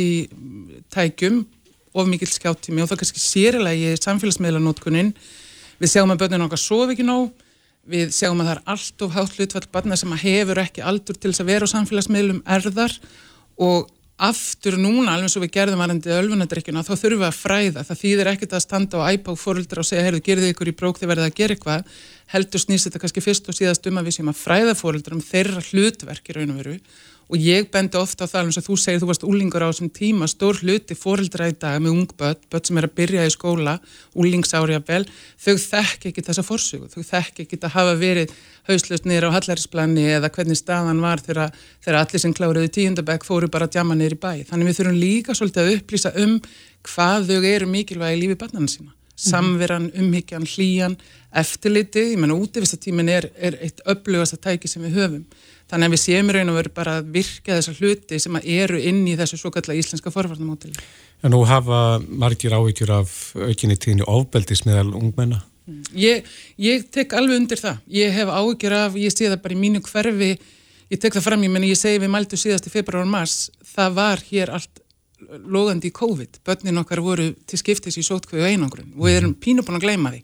[0.93, 1.43] tækjum,
[1.97, 2.81] of mikill skjáttími.
[2.81, 5.11] Og það er kannski sérilagi samfélagsmiðlanótkunin.
[5.77, 7.29] Við sjáum að börnun okkar sofi ekki nóg,
[7.87, 11.31] við sjáum að það er allt of hátt hlutfall barna sem hefur ekki aldur til
[11.31, 12.97] þess að vera á samfélagsmiðlum erðar
[13.61, 17.83] og aftur núna, alveg svo við gerðum varandi ölfunadrykkjuna, þá þurfum við að fræða.
[17.85, 21.11] Það þýðir ekkert að standa á fóröldra og segja, heyrðu, gerðu ykkur í brók þegar
[21.13, 21.99] verðið að gera eitthvað.
[22.33, 25.21] Heldur snýst þetta kannski fyrst og síðast um að við séum að fræða fóröldra um
[25.23, 26.79] þeirra hlutverk í raun og veru
[27.27, 29.89] og ég bendi ofta á það eins og þú segir, þú varst úlingur á þessum
[29.91, 33.77] tíma, stór hluti fóreldra í dag með ungbött, bött sem er að byrja í skóla,
[34.15, 35.03] úlingsárjabel,
[35.35, 38.35] þau þekk ekki þessa forsögu, þau þekk ekki að hafa verið
[38.67, 41.55] hauslust niður á hallarisplani eða hvernig staðan var þegar,
[41.87, 44.31] allir sem kláruði tíundabæk fóru bara að djama niður í bæ.
[44.49, 46.37] Þannig við þurfum líka svolítið að upplýsa um
[46.87, 48.93] hvað þau eru mikilvægi í lífi barnana sína.
[49.17, 50.93] samveran, umhyggjan, hlýjan,
[51.41, 53.09] eftirliti, ég menna útivistatímin
[55.67, 59.01] Þannig að við séum raun og veru bara að virka þessar hluti sem eru inn
[59.09, 60.77] í þessu svo kallar íslenska forvarnamótili.
[61.25, 65.41] En nú hafa margir áhyggjur af aukinni tíðinu ofbeldis meðal ungmenna?
[65.97, 66.23] Ég,
[66.63, 67.81] ég tek alveg undir það.
[67.91, 70.31] Ég hef áhyggjur af, ég sé það bara í mínu hverfi,
[70.93, 73.49] ég tek það fram, ég menn ég segi við mæltu síðast í februar og mars,
[73.75, 74.83] það var hér allt
[75.43, 76.39] logandi í COVID.
[76.47, 80.13] Bönnin okkar voru til skiptis í sótkvöðu einangrun og við erum pínu búin að gleyma
[80.13, 80.23] því.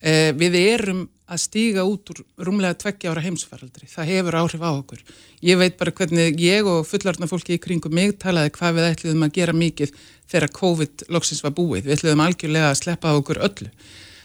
[0.00, 3.86] Eh, við erum að stíga út úr rúmlega tveggja ára heimsfaraldri.
[3.90, 5.02] Það hefur áhrif á okkur.
[5.46, 9.26] Ég veit bara hvernig ég og fullarna fólki í kringum mig talaði hvað við ætluðum
[9.26, 9.94] að gera mikið
[10.30, 11.86] þegar COVID loksins var búið.
[11.86, 13.70] Við ætluðum algjörlega að sleppa á okkur öllu.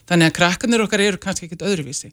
[0.09, 2.11] Þannig að krakkanir okkar eru kannski ekkit öðruvísi.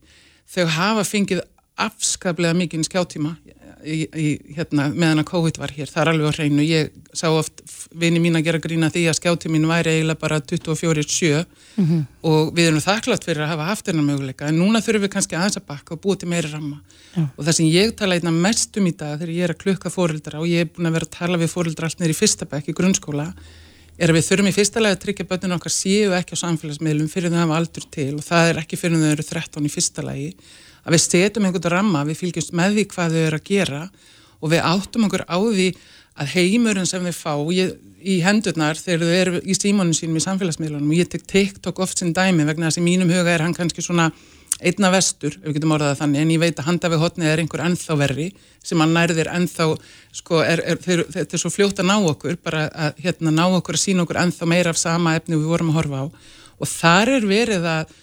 [0.53, 1.43] Þau hafa fengið
[1.81, 3.37] afskaplega mikið skjáttíma
[3.85, 5.91] í, í, hérna, meðan að COVID var hér.
[5.91, 6.65] Það er alveg á hreinu.
[6.67, 7.63] Ég sá oft
[7.99, 11.45] vini mín að gera grína því að skjáttímin væri eiginlega bara 24-7
[11.77, 12.05] mm -hmm.
[12.31, 14.49] og við erum þakklátt fyrir að hafa haft þennan möguleika.
[14.49, 16.81] En núna þurfum við kannski aðeins að bakka og búið til meiri ramma.
[17.17, 17.29] Ja.
[17.37, 19.91] Og það sem ég tala einna mest um í dag þegar ég er að klukka
[19.91, 22.47] fórildra og ég er búin að vera að tala við fórildra allt neyri í fyrsta
[22.47, 23.35] bekk í grunnskóla
[23.99, 27.11] er að við þurfum í fyrsta lega að tryggja börnun okkar séu ekki á samfélagsmiðlum
[27.13, 30.05] fyrir þau hafa aldur til og það er ekki fyrir þau eru 13 í fyrsta
[30.07, 30.31] lagi
[30.83, 33.83] að við setjum einhvern ramma, við fylgjumst með því hvað þau eru að gera
[34.43, 35.69] og við áttum okkur á því
[36.13, 37.73] að heimurinn sem við fá ég,
[38.03, 42.03] í hendurnar þegar þau eru í símónum sínum í samfélagsmiðlunum og ég tek TikTok oft
[42.03, 44.11] sem dæmi vegna þess að í mínum huga er hann kannski svona
[44.63, 47.41] einna vestur, ef við getum orðað þannig, en ég veit að handa við hotnið er
[47.43, 48.27] einhver ennþá verri
[48.63, 49.67] sem að nærðir ennþá,
[50.15, 53.43] sko, er, er, þeir, þetta er svo fljótt að ná okkur, bara að hérna, ná
[53.49, 56.07] okkur að sína okkur ennþá meira af sama efni við vorum að horfa á.
[56.63, 57.97] Og þar er verið að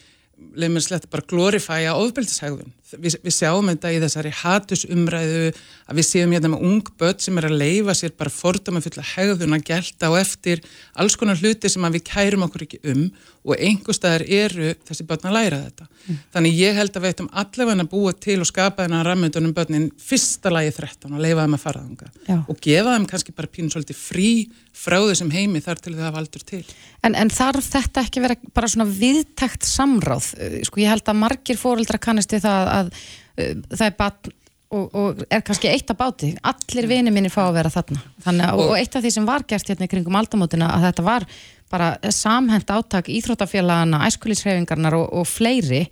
[0.55, 2.73] leið mér slett bara glorifæja ofbeldishægðun.
[2.89, 7.37] Vi, við sjáum þetta í þessari hatusumræðu að við séum hérna með ung börn sem
[7.37, 10.63] er að leifa sér bara fordama fulla hægðun að gelta á eftir
[10.97, 13.09] alls konar hluti sem við kærum okkur ekki um
[13.49, 15.85] og einhver staðar eru þessi börn að læra þetta.
[16.05, 16.17] Mm.
[16.33, 19.87] Þannig ég held að við ættum allavega að búa til og skapa þennan rammöndunum börnin
[20.01, 23.73] fyrsta lagi 13 og leifa þeim að fara þanga og gefa þeim kannski bara pínu
[23.73, 24.31] svolítið frí
[24.75, 26.61] frá þessum heimi þar til þau hafa aldur til.
[27.03, 30.31] En, en þarf þetta ekki vera bara svona viðtækt samráð?
[30.67, 34.35] Sko ég held að margir fóreldra kannist við það að uh, það er batn
[34.69, 36.33] og, og er kannski eitt af báti.
[36.45, 38.03] Allir vini minni fá að vera þarna.
[38.25, 41.25] Þannig, og, og eitt af því sem var gert hérna kringum aldamótina að þetta var
[41.69, 45.83] bara samhend áttak íþrótafélagana, æskulísreifingarnar og, og fleiri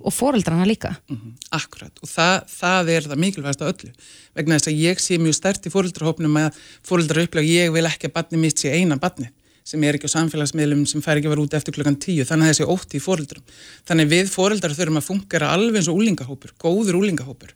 [0.00, 0.94] og fóreldrarna líka.
[1.10, 1.32] Mm -hmm.
[1.50, 3.90] Akkurat og það, það er það mikilvægast af öllu
[4.34, 8.06] vegna þess að ég sé mjög stert í fóreldrahópnum að fóreldrar upplega ég vil ekki
[8.06, 9.30] að batni mitt sé eina batni
[9.64, 12.50] sem er ekki á samfélagsmiðlum sem fær ekki að vera út eftir klukkan tíu þannig
[12.50, 13.44] að þessi ótti í fóreldrum.
[13.88, 17.54] Þannig við fóreldrar þurfum að fungera alveg eins og úlingahópur, góður úlingahópur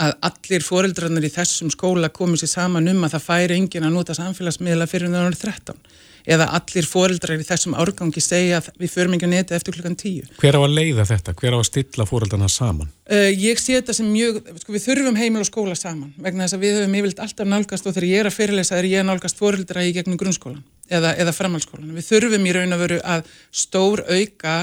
[0.00, 3.96] að allir fóreldrarnir í þessum skóla komið sér saman um að það færi engin að
[3.96, 5.82] nota samfélagsmiðla fyrir það árið 13
[6.30, 9.96] eða allir fóreldrar í þessum árgangi segja að við förum ekki að neta eftir klukkan
[9.98, 10.26] tíu.
[10.40, 11.34] Hver á að leiða þetta?
[11.40, 12.90] Hver á að stilla fóreldrarna saman?
[13.08, 16.58] Uh, ég sé þetta sem mjög, sko við þurfum heimil og skóla saman vegna þess
[16.58, 19.40] að við höfum yfirleitt alltaf nálgast og þegar ég er að fyrirlesa er ég nálgast
[19.40, 20.60] fóreldra í gegnum grunnskólan
[20.90, 21.94] eða, eða framhaldsskólan.
[21.96, 24.56] Við þurfum í raun að veru að stór auka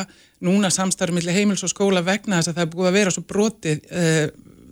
[0.46, 3.24] núna samstarfum millir heimils og skóla vegna þess að það er búið að vera svo
[3.26, 4.26] brotið uh,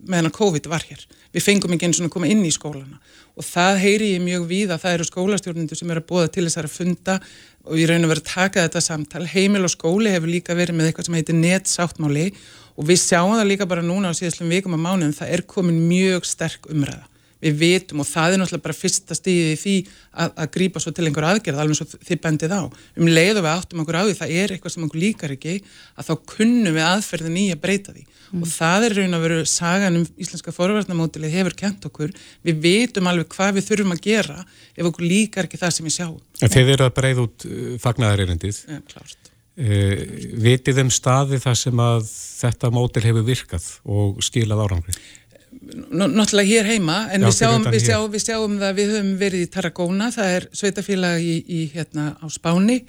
[0.05, 1.05] meðan að COVID var hér.
[1.33, 2.99] Við fengum ekki eins og koma inn í skólana
[3.35, 6.45] og það heyri ég mjög við að það eru skólastjórnundur sem eru að bóða til
[6.45, 7.15] þessar að funda
[7.65, 9.25] og ég raun að vera að taka þetta samtal.
[9.27, 12.29] Heimil og skóli hefur líka verið með eitthvað sem heitir netsáttmáli
[12.75, 15.83] og við sjáum það líka bara núna á síðastlum vikum að mánuðum, það er komin
[15.89, 17.03] mjög sterk umræða
[17.43, 20.93] við vitum og það er náttúrulega bara fyrsta stíðið í því að, að grípa svo
[20.95, 22.63] til einhver aðgerð alveg svo þið bendið á.
[22.95, 25.55] Um leið og við áttum okkur á því það er eitthvað sem okkur líkar ekki
[25.95, 28.41] að þá kunnum við aðferðin í að breyta því mm.
[28.41, 32.15] og það er raun að veru sagan um íslenska forvarnamótilið hefur kent okkur
[32.45, 34.39] við vitum alveg hvað við þurfum að gera
[34.75, 36.19] ef okkur líkar ekki það sem við sjáum.
[36.41, 38.61] En þeir eru að breyða út uh, fagnæðaririndið.
[38.71, 39.31] Ja, klárt.
[39.55, 39.93] Uh,
[40.43, 44.99] vitið þeim staði það sem að þetta mótil hefur virkað og skilað árangrið?
[45.65, 49.45] Náttúrulega hér heima en Já, við, sjáum, við, sjáum, við sjáum það við höfum verið
[49.45, 52.81] í Tarragóna, það er sveitafélag í, í hérna á Spáni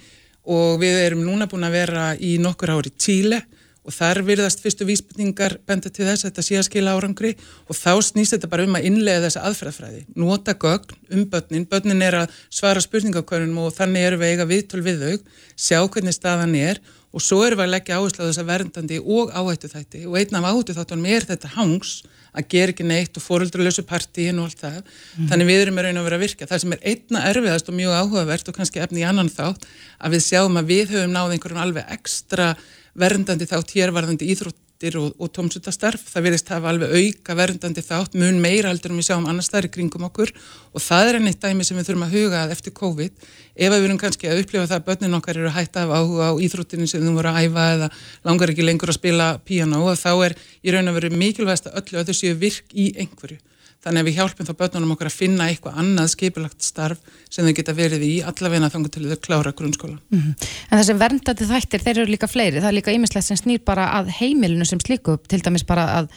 [0.46, 3.42] og við erum núna búin að vera í nokkur ári Tíle
[3.86, 7.32] og þar virðast fyrstu vísbyrningar benda til þess að þetta sé að skila árangri
[7.70, 12.02] og þá snýst þetta bara um að innlega þessa aðferðafræði, nota gögn um börnin, börnin
[12.02, 15.16] er að svara spurningakörnum og þannig eru við eiga viðtöl við þau,
[15.54, 16.82] sjá hvernig staðan er
[17.14, 20.40] og svo erum við að leggja áherslu á þessa verndandi og áhættu þætti og einn
[20.40, 22.00] af áhættu þáttunum er þetta hangs
[22.36, 24.76] að gera ekki neitt og fóröldurlösu partíin og allt það.
[25.16, 25.30] Mm.
[25.30, 26.48] Þannig við erum raun að vera að virka.
[26.50, 29.66] Það sem er einna erfiðast og mjög áhugavert og kannski efni í annan þátt
[29.98, 32.52] að við sjáum að við höfum náð einhverjum alveg ekstra
[32.96, 36.02] verndandi þátt hérvarðandi íþrótt skemmtir og, og tómsutastarf.
[36.10, 39.66] Það verðist hafa alveg auka verndandi þátt, mun meira heldur en við sjáum annars þar
[39.66, 40.32] í kringum okkur
[40.74, 43.12] og það er enneitt dæmi sem við þurfum að huga eftir COVID.
[43.56, 46.32] Ef við erum kannski að upplifa það að börnin okkar eru hætta af áhuga á
[46.36, 47.90] íþróttinu sem þú voru að æfa eða
[48.24, 51.80] langar ekki lengur að spila piano og þá er í raun að veru mikilvægast að
[51.80, 53.40] öllu að þau séu virk í einhverju.
[53.86, 57.52] Þannig að við hjálpum þá börnunum okkar að finna eitthvað annað skipilagt starf sem þau
[57.54, 60.00] geta verið í allavegna þangu til þau klára grunnskóla.
[60.10, 60.48] Mm -hmm.
[60.70, 62.58] En þessi verndandi þættir, þeir eru líka fleiri.
[62.58, 66.08] Það er líka ýmislegt sem snýr bara að heimilinu sem slíku til dæmis bara að,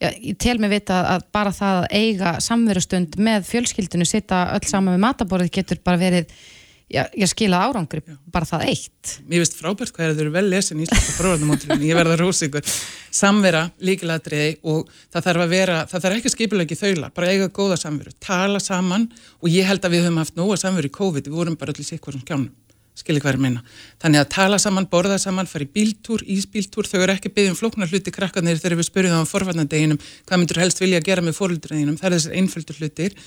[0.00, 4.64] já, ég tel mig vita að bara það að eiga samverustund með fjölskyldinu, sitta öll
[4.64, 6.32] saman með mataborðið getur bara verið
[6.90, 9.12] ég skila árangri, bara það eitt.
[9.30, 12.16] Mér finnst frábært hvað er að þau eru vel lesin í Íslandska prófarnumóturinn, ég verða
[12.20, 12.72] rósingur
[13.14, 17.78] samvera, líkiladriði og það þarf að vera, það þarf ekki skipilegi þaula, bara eiga góða
[17.80, 19.06] samveru, tala saman
[19.40, 21.86] og ég held að við höfum haft nóga samveru í COVID, við vorum bara allir
[21.86, 22.50] sikkur um skjánum
[23.00, 23.62] skilji hvað er minna.
[24.02, 27.58] Þannig að tala saman, borða saman, fara í bíltúr, ísbíltúr, þau eru ekki byggðið um
[27.58, 31.38] flóknar hluti krakkarnir þegar við spurðum á forfarnadeginum hvað myndur helst vilja að gera með
[31.40, 33.18] fóröldræðinum, það er þessar einföldur hlutir.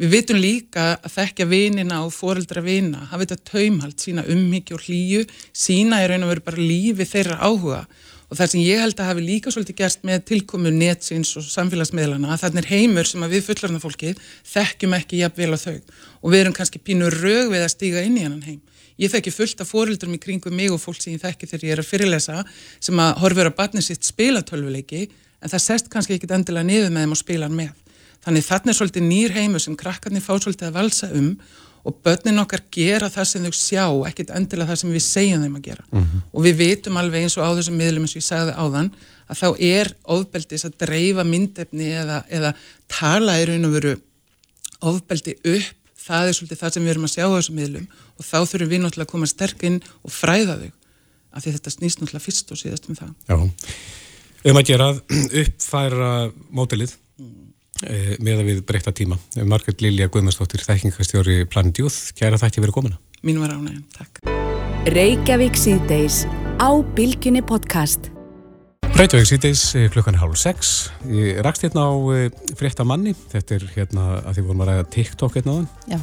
[0.00, 4.86] Við vitum líka að þekkja vinina og fóröldra vina, hafa þetta taumhald, sína umhyggju og
[4.86, 7.82] hlýju, sína er raun og veru bara lífi þeirra áhuga.
[8.30, 12.30] Og það sem ég held að hafi líka svolítið gerst með tilkomu netsins og samfélagsmiðlana
[12.30, 14.20] að þannig er heimur sem að við fullarna fólkið
[14.52, 15.78] þekkjum ekki jafn vel á þau.
[16.22, 18.60] Og við erum kannski pínur rög við að stíga inn í hann heim
[19.00, 21.72] Ég þekki fullt af fórildrum í kringum mig og fólk sem ég þekki þegar ég
[21.76, 22.42] er að fyrirlesa
[22.80, 25.06] sem að horfur að batni sitt spila tölvuleiki
[25.40, 27.72] en það sest kannski ekkit endilega niður með þeim og spila með.
[28.20, 31.30] Þannig þannig er svolítið nýr heimu sem krakkarnir fá svolítið að valsa um
[31.88, 35.56] og börnin okkar gera það sem þau sjá, ekkit endilega það sem við segjum þeim
[35.56, 35.84] að gera.
[35.88, 36.22] Mm -hmm.
[36.34, 38.90] Og við veitum alveg eins og á þessum miðlum eins og ég sagði áðan
[39.30, 42.52] að þá er ofbeldis að dreifa myndefni eða, eða
[42.88, 43.94] tala í raun og veru
[44.80, 47.86] ofbeldi upp það er svolítið það sem við erum að sjá á þessum miðlum
[48.16, 50.70] og þá þurfum við náttúrulega að koma sterkinn og fræða þau
[51.30, 53.12] af því þetta snýst náttúrulega fyrst og síðast um það.
[53.30, 53.36] Já,
[54.50, 54.90] um að gera
[55.44, 56.12] uppfæra
[56.50, 57.34] mótilið mm.
[57.84, 59.20] e, með að við breyta tíma.
[59.46, 63.02] Margrit Lilja Guðmundsdóttir, þækingastjóri Planet Youth, kæra þætti verið komina.
[63.26, 64.24] Mín var ánægum, takk.
[64.90, 66.24] Reykjavík síðdeis
[66.56, 68.10] á Bilginni podcast.
[68.98, 70.90] Reykjavík síðdeis eh, klukkan hálf sex.
[71.08, 72.26] Ég rakst hérna á e,
[72.58, 73.12] frétta manni.
[73.30, 75.68] Þetta er hérna að því vorum að ræða TikTok hérna á þann.
[75.92, 75.98] Já.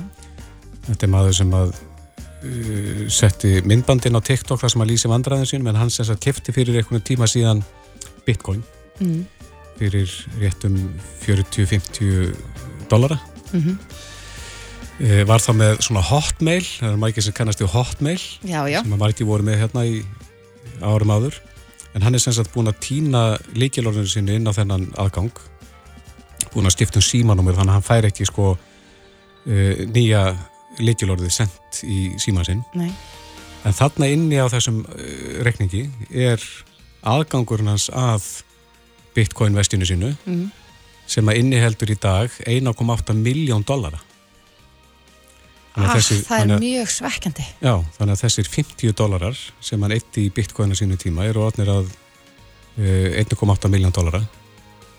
[0.88, 5.50] Þetta er maður sem að uh, setti myndbandin á TikTok þar sem að lýsi vandræðin
[5.52, 7.64] sín, menn hans þess að kefti fyrir einhvern tíma síðan
[8.28, 8.64] Bitcoin
[9.02, 9.20] mm.
[9.82, 10.78] fyrir réttum
[11.26, 12.32] 40-50
[12.88, 13.20] dollara.
[13.52, 13.76] Mm -hmm.
[15.04, 18.82] uh, var það með svona hotmail, það er mækið sem kannast í hotmail, já, já.
[18.82, 20.02] sem að mækið voru með hérna í
[20.82, 21.42] árum áður
[21.98, 23.22] en hann er sem sagt búin að týna
[23.58, 25.34] leikilorðinu sinni inn á þennan aðgang
[26.54, 30.24] búin að skipta um símanúmur þannig að hann fær ekki sko uh, nýja
[30.78, 32.92] leikilorðið sendt í síman sinn Nei.
[33.66, 35.00] en þarna inni á þessum uh,
[35.48, 36.44] rekningi er
[37.08, 38.28] aðgangurinn hans að
[39.18, 40.46] bitcoin vestinu sínu mm.
[41.10, 44.04] sem að inni heldur í dag 1,8 miljón dollara
[45.78, 47.44] Ah, þessi, það er mjög svekkjandi.
[47.62, 51.70] Já, þannig að þessir 50 dólarar sem hann eitti í bitcoinu sínu tíma eru orðnir
[51.70, 51.92] að
[52.82, 54.24] uh, 1,8 miljón dólara.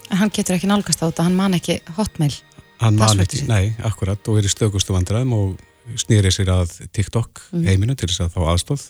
[0.09, 2.31] En hann getur ekki nálgast á þetta, hann man ekki hotmail.
[2.79, 7.43] Hann man ekki, nei, akkurat, og er í stökustu vandræðum og snýrið sér að TikTok
[7.51, 7.67] mm.
[7.67, 8.87] heiminu til þess að þá aðstóð.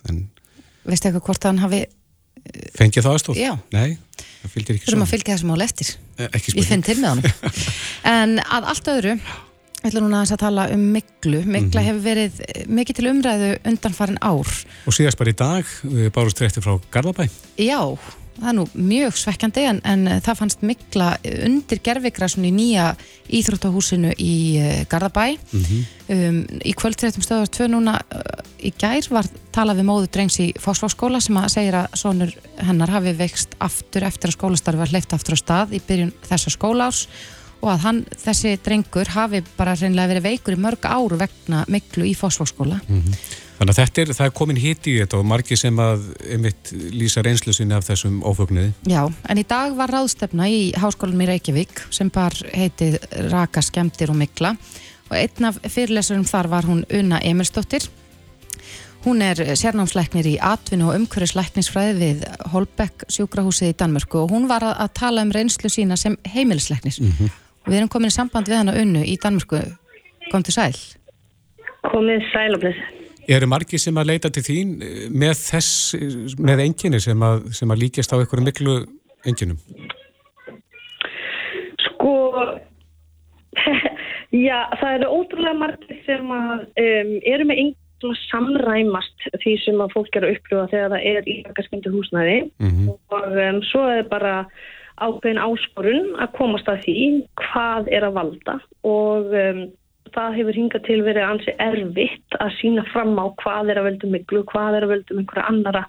[0.89, 1.82] Veistu eitthvað hvort hann hafi...
[2.76, 3.41] Fengið þá aðstóð?
[3.41, 3.53] Já.
[3.72, 3.97] Nei,
[4.43, 4.91] það fylgir ekki svo.
[4.91, 5.91] Þú erum að fylgja þessum ál eftir.
[6.18, 6.64] Eh, ekki spurning.
[6.64, 7.53] Ég finn til með hann.
[8.18, 9.16] en að allt öðru
[9.79, 11.45] Ég ætla núna að tala um miklu.
[11.45, 11.87] Mikla mm -hmm.
[11.87, 12.33] hefur verið
[12.66, 14.49] mikið til umræðu undanfarin ár.
[14.87, 15.64] Og síðast bara í dag,
[16.11, 17.29] bárust rétti frá Garðabæ.
[17.57, 17.99] Já,
[18.41, 21.16] það er nú mjög svekkjandi en, en það fannst mikla
[21.47, 22.97] undir gerfikræsun í nýja
[23.29, 25.39] íþróttahúsinu í eh, Garðabæ.
[25.53, 25.85] Mm -hmm.
[26.09, 28.03] um, í kvöldréttum stöðast tvö núna
[28.59, 32.91] í gær var talað við móðu drengs í Fosfóskóla sem að segja að sonur hennar
[32.91, 37.07] hafi vext aftur eftir að skólastarfi var hleyft aftur á stað í byrjun þessa skólaás
[37.59, 42.06] og að hann, þessi drengur hafi bara reynilega verið veikur í mörg áru vegna miklu
[42.06, 43.20] í fósfólkskóla mm -hmm.
[43.59, 46.70] Þannig að þetta er, það er komin hitt í þetta og margi sem að einmitt
[46.94, 51.26] lýsa reynslu sinni af þessum ófögnuði Já, en í dag var ráðstefna í háskólanum í
[51.26, 53.00] Reykjavík sem bar heitið
[53.32, 54.54] Raka skemmtir og mikla
[55.11, 57.88] og einn af fyrirlesurum þar var hún Una Emilsdóttir
[59.06, 64.66] Hún er sérnámsleiknir í atvinnu og umhverjusleiknisfræði við Holbeck sjúkrahúsið í Danmörku og hún var
[64.66, 66.98] að, að tala um reynslu sína sem heimilisleiknis.
[67.00, 67.36] Mm -hmm.
[67.68, 69.60] Við erum komin í samband við hana unnu í Danmörku.
[70.32, 70.72] Kom til sæl.
[71.88, 72.80] Komið sæl og bless.
[73.28, 74.70] Eru margi sem að leita til þín
[75.12, 75.94] með þess,
[76.40, 78.76] með enginni sem að, sem að líkjast á einhverju miklu
[79.28, 79.58] enginum?
[81.84, 82.14] Sko,
[84.48, 89.80] já, það eru ótrúlega margi sem að um, eru með engin svona samræmast því sem
[89.82, 92.90] að fólk er að upplifa þegar það er í rakaskemdu húsnæði Mhm.
[93.12, 94.34] og um, svo er bara
[95.05, 97.03] ákveðin áskorun að komast að því
[97.42, 99.61] hvað er að valda og um,
[100.14, 104.14] það hefur hingað til verið ansi erfitt að sína fram á hvað er að völdum
[104.16, 105.84] miklu, hvað er að völdum einhverja annara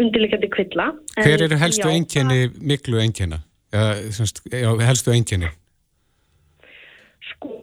[0.00, 0.90] undirleikandi kvilla.
[1.16, 3.00] Hver eru helstu já, einkenni miklu
[4.12, 5.48] semst, já, helstu einkenni?
[7.32, 7.62] sko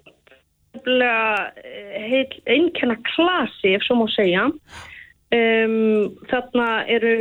[0.88, 4.48] eh, heil einkenna klasi ef svo má segja
[5.36, 7.16] um, þarna eru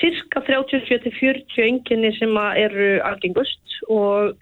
[0.00, 4.36] cirka 37-40 einkenni sem eru algengust og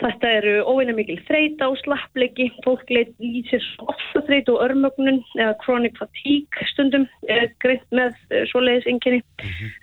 [0.00, 2.48] þetta eru óeina mikil þreita og slappleiki.
[2.64, 8.16] Fólk leit í sér ofta þreita og örmögnun eða chronic fatigue stundum eh, greint með
[8.30, 9.20] eh, svoleiðis einkenni.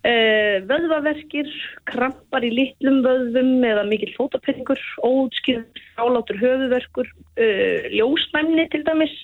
[0.07, 1.49] Uh, vöðvaverkir
[1.89, 5.65] krampar í litlum vöðvum eða mikil fótapinningur óutskýður
[6.01, 9.15] álátur höfuverkur uh, ljósnæmni til dæmis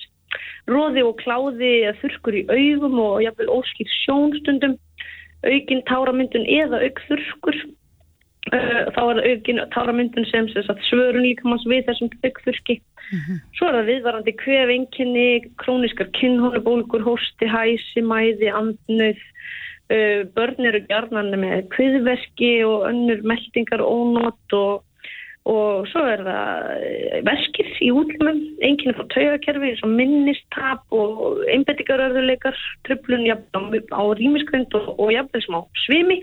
[0.72, 4.76] róði og kláði eða þurrkur í augum og jafnvel óskýr sjónstundum
[5.44, 7.64] aukin táramyndun eða augþurrkur
[8.52, 12.76] Uh, þá er aukin táramyndun sem, sem sagt, svörun líkamanns við þessum augþurki.
[13.56, 15.28] Svo er það viðvarandi kvef, einkenni,
[15.62, 19.22] króniskar kinnhónubólgur, hósti, hæsi, mæði, andnöð.
[19.88, 24.84] Uh, börn eru gjarnan með kviðverki og önnur meldingar ónót og,
[25.50, 31.42] og svo er það eh, verkir í útlumum, einkenni frá taugakerfi eins og minnistap og
[31.52, 36.22] einbettingarörðuleikar, tröflun á rýmiskvönd og, og jafnvel smá svimi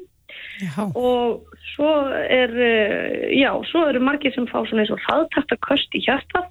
[0.61, 0.87] Já.
[0.95, 1.43] og
[1.75, 6.03] svo er eh, já, svo eru margir sem fá svona eins og hraðtakta köst í
[6.05, 6.49] hjartað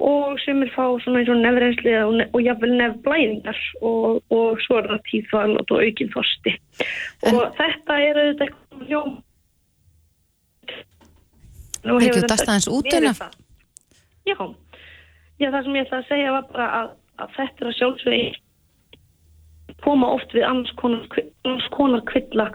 [0.00, 4.80] og sem er fá svona eins og nefnreynsli og, og jafnvel nefnblæðingar og, og svo
[4.80, 6.54] er það tíðfælot og aukinn þorsti
[7.30, 9.18] og þetta er auðvitað eitthvað hljóm
[11.86, 13.30] Nú hefur þetta aðeins út verið hérna?
[14.28, 14.36] Já,
[15.40, 16.88] já, það sem ég ætla að segja var bara að,
[17.24, 18.24] að þetta er að sjálfsögði
[19.80, 21.06] koma oft við annars konar,
[21.46, 22.50] annars konar kvilla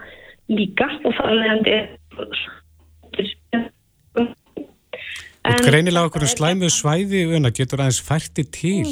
[0.52, 1.78] líka og það er leiðandi
[5.46, 8.86] Og greinilega okkur slæmu svæði una, getur aðeins færti til.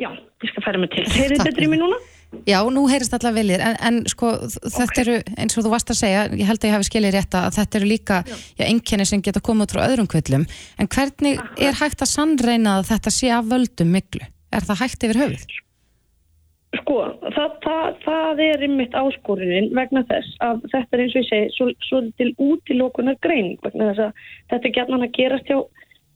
[0.00, 1.04] Já, ég skal færa mig til.
[1.38, 1.98] Betri í mig núna?
[2.46, 6.00] Já, nú heyrist allar viljir, en, en sko þetta eru, eins og þú varst að
[6.00, 9.22] segja, ég held að ég hafi skilið rétt að þetta eru líka já, einkenni sem
[9.24, 10.46] geta komið út frá öðrum kvillum,
[10.78, 14.26] en hvernig er hægt að sannreina að þetta sé af völdum miklu?
[14.54, 15.46] Er það hægt yfir höfuð?
[16.80, 16.96] Sko,
[17.32, 21.52] það, það, það er einmitt áskorunin vegna þess að þetta er eins og ég segi
[21.54, 25.60] svo, svo til útilokunar greining vegna þess að þetta er gætnan að gerast hjá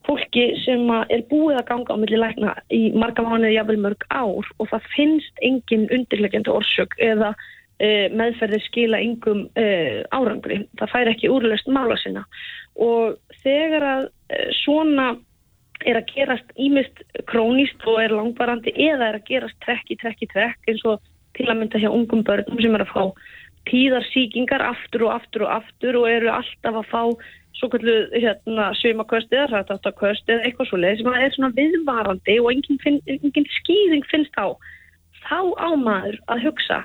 [0.08, 4.46] fólki sem er búið að ganga á milli lækna í marga mánuði jafnvel mörg ár
[4.58, 10.62] og það finnst engin undirlegjandi orsök eða uh, meðferðir skila engum uh, árangri.
[10.80, 12.24] Það fær ekki úrlöst mála sinna
[12.80, 15.10] og þegar að uh, svona
[15.88, 20.24] er að gerast ímist krónist og er langvarandi eða er að gerast trekk í trekk
[20.26, 21.00] í trekk eins og
[21.38, 23.04] til að mynda hjá ungum börnum sem er að fá
[23.70, 27.02] tíðarsýkingar aftur og aftur og aftur og eru alltaf að fá
[27.60, 28.70] hérna,
[29.50, 34.38] rættattaköst eða eitthvað svo leið sem er svona viðvarandi og engin, finn, engin skýring finnst
[34.40, 34.54] á.
[35.26, 36.84] Þá ámaður að hugsa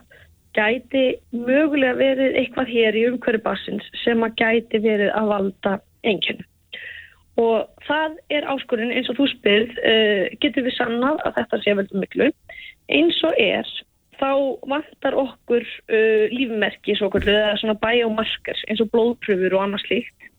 [0.56, 6.44] gæti mögulega verið eitthvað hér í umhverju bassins sem að gæti verið að valda einhvern
[7.42, 11.76] og það er áskurinn eins og þú spyrð uh, getur við sannað að þetta sé
[11.80, 12.30] veldur miklu.
[12.96, 13.72] Eins og er
[14.20, 14.32] þá
[14.72, 20.30] vantar okkur uh, lífmerki svo kallu eða svona biomarkers eins og blóðpröfur og annað slíkt.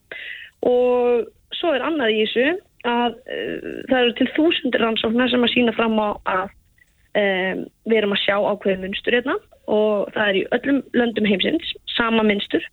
[0.67, 2.47] Og svo er annað í þessu
[2.87, 6.47] að uh, það eru til þúsundir rannsóknar sem að sína fram á að
[7.17, 9.37] um, við erum að sjá ákveðin munstur hérna.
[9.67, 12.65] Og það er í öllum löndum heimsins sama munstur.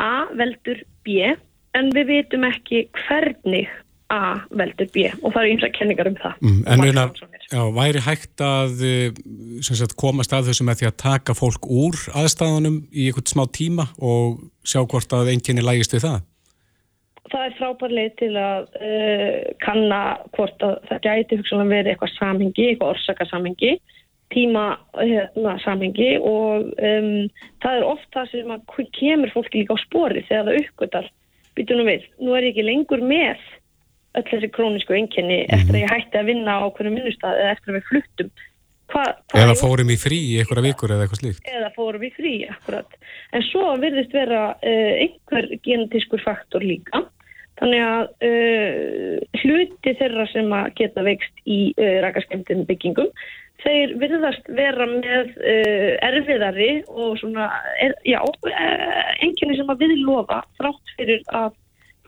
[0.00, 1.32] A veldur B
[1.76, 3.70] en við vitum ekki hvernig
[4.10, 6.38] A veldur B og það eru eins og kenningar um það.
[6.42, 7.44] Mm, en rannsóknir.
[7.52, 9.20] já, væri hægt að eh,
[9.66, 13.86] sagt, komast að þessu með því að taka fólk úr aðstæðanum í einhvern smá tíma
[14.02, 16.18] og sjá hvort að einkenni lægist við það?
[17.30, 20.00] Það er frábær leið til að uh, kanna
[20.34, 23.72] hvort að það gæti hugsanlega verið eitthvað samhengi, eitthvað orsakasamhengi,
[24.34, 24.64] tíma
[24.98, 27.14] hérna, samhengi og um,
[27.62, 31.10] það er oft það sem að kemur fólki líka á spori þegar það uppgötar
[31.58, 32.06] býtunum við.
[32.22, 33.46] Nú er ég ekki lengur með
[34.18, 37.72] öll þessi krónisku einkenni eftir að ég hætti að vinna á hvernig minnustad eða eftir
[37.72, 38.32] að við fluttum.
[38.90, 41.44] Hva, hvað Eða fórum í frí í einhverja vikur eða eitthvað slíkt?
[41.46, 42.96] eða fórum í frí, akkurat.
[43.36, 47.04] En svo virðist vera uh, einhver genetískur faktor líka.
[47.60, 53.12] Þannig að uh, hluti þeirra sem að geta veikst í uh, rakaskemdin byggingum,
[53.60, 55.34] þeir virðast vera með
[56.00, 57.50] erfiðari og svona,
[57.84, 58.16] er, já,
[59.20, 61.50] enginni sem að viðlofa þrátt fyrir að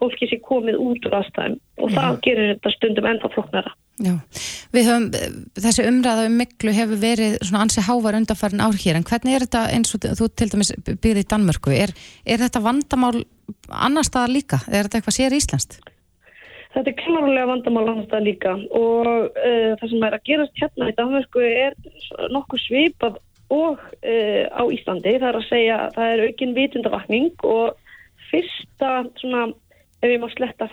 [0.03, 3.72] fólki sé komið út úr aðstæðum og það gerir þetta stundum ennþá floknara.
[4.03, 4.14] Já,
[4.72, 5.07] við höfum,
[5.62, 9.44] þessi umræða um miklu hefur verið svona ansi hávar undanfærin ár hér, en hvernig er
[9.44, 11.92] þetta eins og þú til dæmis byrðið í Danmörku, er,
[12.24, 13.22] er þetta vandamál
[13.68, 15.78] annar staðar líka, er þetta eitthvað sér íslenskt?
[16.72, 20.88] Þetta er klárulega vandamál annar staðar líka og uh, það sem er að gerast hérna
[20.88, 21.78] í Danmörku er
[22.32, 23.20] nokkuð svipað
[23.53, 27.76] og uh, á Íslandi, það er að segja það er aukinn vitundavakning og
[28.32, 29.50] fyrsta svona,
[30.03, 30.68] ef ég má sletta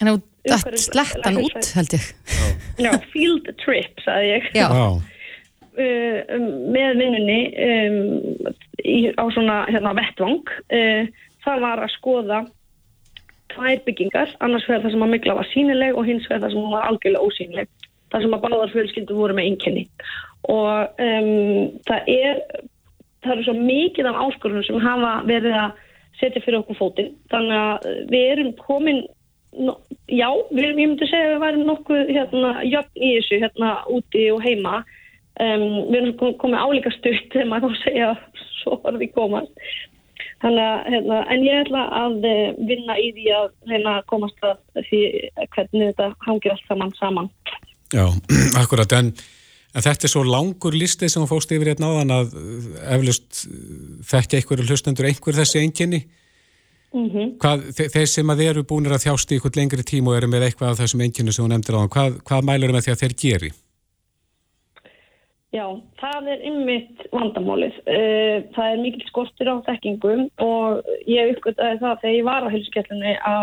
[0.00, 2.04] En þú dætt slettan út, held ég.
[2.80, 4.46] Já, field trip, sagði ég.
[4.56, 4.68] Já.
[5.80, 6.38] Uh,
[6.72, 7.98] með vinnunni um,
[8.80, 10.48] í, á svona hérna vettvang.
[10.72, 11.10] Uh,
[11.44, 12.40] það var að skoða
[13.50, 16.74] tvær byggingar, annars vegar það sem að mikla var sínileg og hins vegar það sem
[16.74, 17.70] var algjörlega ósínileg.
[18.10, 19.86] Það sem að báðar fjölskyldu voru með einkenni.
[20.50, 22.42] Og um, það er,
[23.20, 25.86] það eru svo mikið af áskorunum sem hafa verið að
[26.20, 27.14] setja fyrir okkur fótinn.
[27.32, 29.02] Þannig að við erum komin
[30.10, 34.26] já, við, ég myndi segja að við værum nokkuð hérna, jöfn í þessu hérna úti
[34.34, 34.80] og heima.
[35.40, 38.10] Um, við erum komið álíka stutt þegar maður þá segja
[38.60, 39.70] svo var við komast.
[40.40, 44.46] Þannig að, hérna, en ég ætla að eh, vinna í því að reyna að komast
[44.46, 45.00] að því
[45.56, 47.28] hvernig þetta hangir allt saman saman.
[47.92, 48.06] Já,
[48.62, 49.12] akkurat, en,
[49.74, 52.34] en þetta er svo langur listið sem þú fóst yfir hérna áðan að
[52.96, 53.44] eflust
[54.10, 56.02] þekkja einhverju hlustendur einhver þessi enginni
[56.92, 57.32] mm -hmm.
[57.38, 60.46] Hvað, þeir sem að eru búinir að þjást í eitthvað lengri tíma og eru með
[60.46, 63.16] eitthvað af þessum enginu sem þú nefndir á hvað, hvað mælur með því að þeir
[63.24, 63.50] geri?
[65.50, 65.66] Já,
[65.98, 67.78] það er ymmit vandamálið.
[68.54, 73.14] Það er mikil skortur á þekkingum og ég uppgöttaði það þegar ég var á hilskellunni
[73.18, 73.38] á,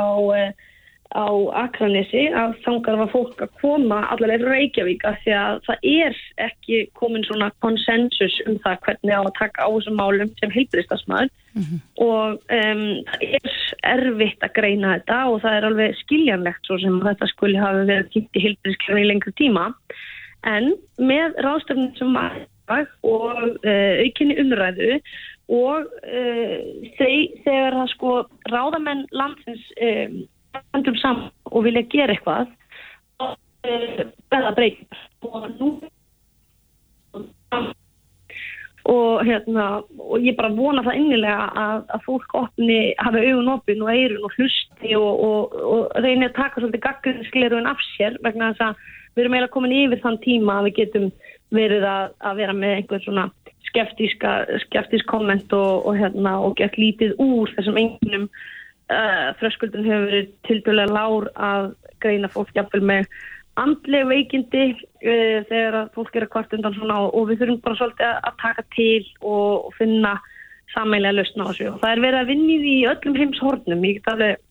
[1.15, 1.27] á
[1.63, 6.79] Akranesi að þangar var fólk að koma allavega Reykjavík að því að það er ekki
[6.99, 11.63] komin svona konsensus um það hvernig á að taka á þessum málum sem heilbristasmaður mm
[11.63, 11.79] -hmm.
[12.03, 12.27] og
[12.59, 13.55] um, það er
[13.93, 18.11] erfitt að greina þetta og það er alveg skiljanlegt svo sem þetta skuli hafi verið
[18.13, 19.71] kynnt í heilbriskjörn í lengri tíma
[20.43, 24.99] en með ráðstöfnum sem var og uh, aukinni umræðu
[25.47, 26.57] og uh,
[26.99, 28.17] þegar það sko
[28.51, 30.25] ráðamenn landsins vandum
[30.55, 32.53] um, saman og vilja gera eitthvað
[33.23, 33.35] og
[34.31, 35.03] verða breytingar.
[35.27, 35.69] Og nú
[38.87, 39.65] og hérna
[39.99, 44.27] og ég bara vona það innilega að, að fólk opni, hafa augun opin og eirun
[44.27, 48.85] og hlusti og, og, og reyni að taka svolítið gagginskleruðin af sér vegna þess að
[49.17, 51.09] við erum eiginlega komin yfir þann tíma að við getum
[51.57, 53.27] verið að, að vera með einhver svona
[53.67, 58.29] skeftísk komment og, og hérna og gett lítið úr þessum einhvernum
[58.93, 61.73] uh, fröskuldun hefur verið til dæla lár að
[62.03, 63.09] greina fólk jafnvel með
[63.57, 68.09] andleg veikindi uh, þegar fólk er að kvart undan svona og, við þurfum bara svolítið
[68.09, 70.17] að, að taka til og, finna
[70.73, 74.13] sammælega lausna á þessu og það er verið að vinni í öllum heimshornum, ég get
[74.13, 74.43] alveg.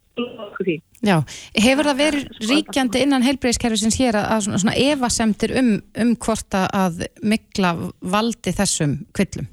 [1.05, 1.18] Já,
[1.61, 5.68] hefur það verið ríkjandi innan heilbreyðskerfisins hér að, að svona, svona evasemtir um,
[6.01, 9.51] um hvort að mikla valdi þessum kvillum?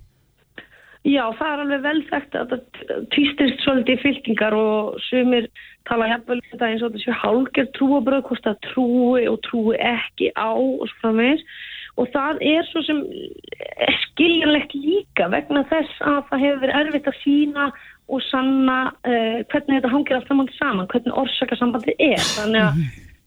[1.04, 5.50] Já, það er alveg vel þekkt að það týstist svolítið fylkingar og sumir
[5.90, 10.30] tala jafnvel um þetta eins og þessu hálgjör trúabröð, hvort það trúi og trúi ekki
[10.40, 11.44] á og svo framvegis.
[12.00, 13.02] Og það er svo sem
[14.06, 17.66] skiljanlegt líka vegna þess að það hefur verið erfitt að sína
[18.08, 22.24] og sanna uh, hvernig þetta hangir allt saman saman, hvernig orsakasambandi er.
[22.38, 22.80] Þannig að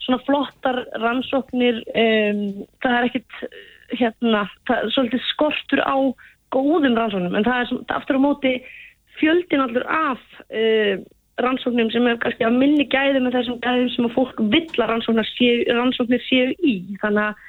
[0.07, 2.43] svona flottar rannsóknir um,
[2.81, 3.45] það er ekkit
[3.93, 5.97] hérna, það er svolítið skortur á
[6.55, 8.55] góðum rannsóknum en það er svona, aftur á móti
[9.16, 10.94] fjöldin allur af uh,
[11.42, 14.92] rannsóknum sem er kannski að minni gæði með þessum gæðum sem að fólk vill að
[14.92, 16.76] rannsóknir séu, í.
[17.03, 17.44] Þannig að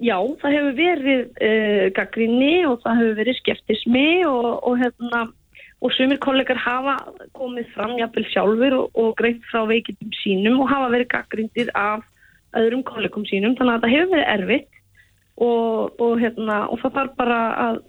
[0.00, 5.26] já, það hefur verið uh, gaggrinni og það hefur verið skeftismi og, og hérna
[5.80, 6.98] og sumir kollegar hafa
[7.36, 12.04] komið fram jafnvel sjálfur og, og greint frá veikindum sínum og hafa verið gaggrindir af
[12.58, 13.56] öðrum kollegum sínum.
[13.56, 14.80] Þannig að það hefur verið erfitt
[15.40, 17.80] og, og, hérna, og það þarf bara að,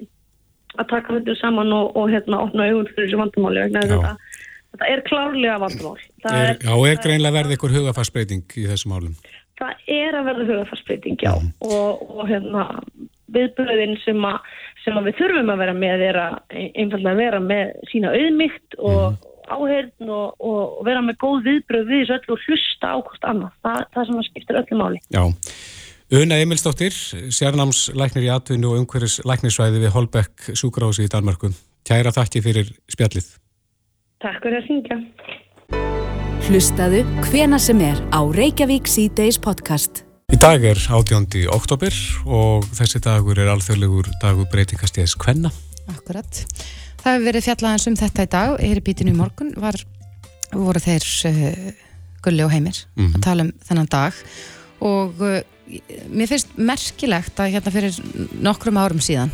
[0.78, 4.15] að taka þetta saman og hérna opna augun fyrir þessu vandamáli vegna þetta,
[4.72, 5.95] þetta er klárlega vandamál
[6.32, 9.15] er, Já, og er greinlega verið einhver hugafarsbreyting í þessum álum?
[9.61, 11.51] Það er að verða hugafarsbreyting, já mm.
[11.67, 12.67] og hérna
[13.32, 14.39] viðbröðin sem að
[14.82, 19.19] sem við þurfum að vera með er að einfallega vera með sína auðmygt og mm.
[19.51, 23.53] áheyrn og, og vera með góð viðbröð við þessu öllu og hlusta ákvæmst annað.
[23.67, 25.03] Það, það sem að skiptir öllu máli.
[25.13, 25.24] Já.
[26.12, 26.91] Una Emilsdóttir,
[27.32, 31.53] sérnámslæknir í atvinnu og umhverjus læknisvæði við Holbeck Súgrási í Danmarku.
[31.88, 33.30] Kæra þakki fyrir spjallið.
[34.20, 34.97] Takk fyrir að syngja.
[36.49, 40.01] Hlustaðu hvena sem er á Reykjavík C-Days podcast.
[40.36, 41.45] Í dag er 18.
[41.55, 41.95] oktober
[42.28, 45.53] og þessi dagur er alþjóðlegur dagur breytingastíðis Kvenna.
[45.95, 46.43] Akkurat.
[47.05, 48.57] Það hefur verið fjallaðans um þetta í dag.
[48.59, 49.80] Hér í bítinu í morgun var,
[50.51, 51.72] voru þeir uh,
[52.20, 54.20] Gulli og Heimir að tala um þennan dag
[54.84, 55.39] og uh,
[56.11, 57.97] mér finnst merkilegt að hérna fyrir
[58.43, 59.32] nokkrum árum síðan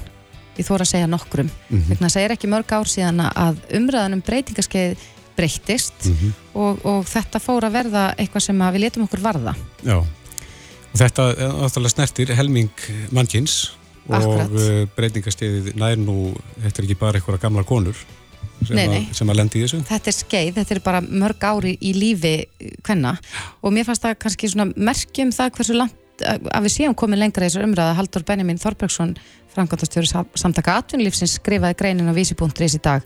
[0.58, 3.60] ég þóra að segja nokkrum vegna þess að það er ekki mörg ár síðan að
[3.78, 5.06] umræðan um breytingaskeið
[5.38, 6.08] breyttist
[6.58, 9.54] og, og þetta fór að verða eitthvað sem við letum okkur varða
[9.86, 13.58] Já, og þetta er náttúrulega snertir helming mannkins
[14.08, 14.48] Akkurat.
[14.48, 16.32] og uh, breytingastiðið nær nú,
[16.64, 17.98] þetta er ekki bara einhverja gamlar konur
[18.64, 19.02] sem, Nei, nei.
[19.04, 19.84] Að, sem að lendi í þessu.
[19.86, 22.34] þetta er skeið, þetta er bara mörg ári í lífi
[22.88, 23.14] hvenna
[23.62, 27.46] og mér fannst það kannski svona merkjum það hversu langt að við séum komið lengra
[27.46, 29.16] í þessu umræða Haldur Benjamin Þorbergsson
[29.54, 33.06] framkvæmdastjóri samtaka atvinnulífsins skrifaði greinin á vísi.ris í dag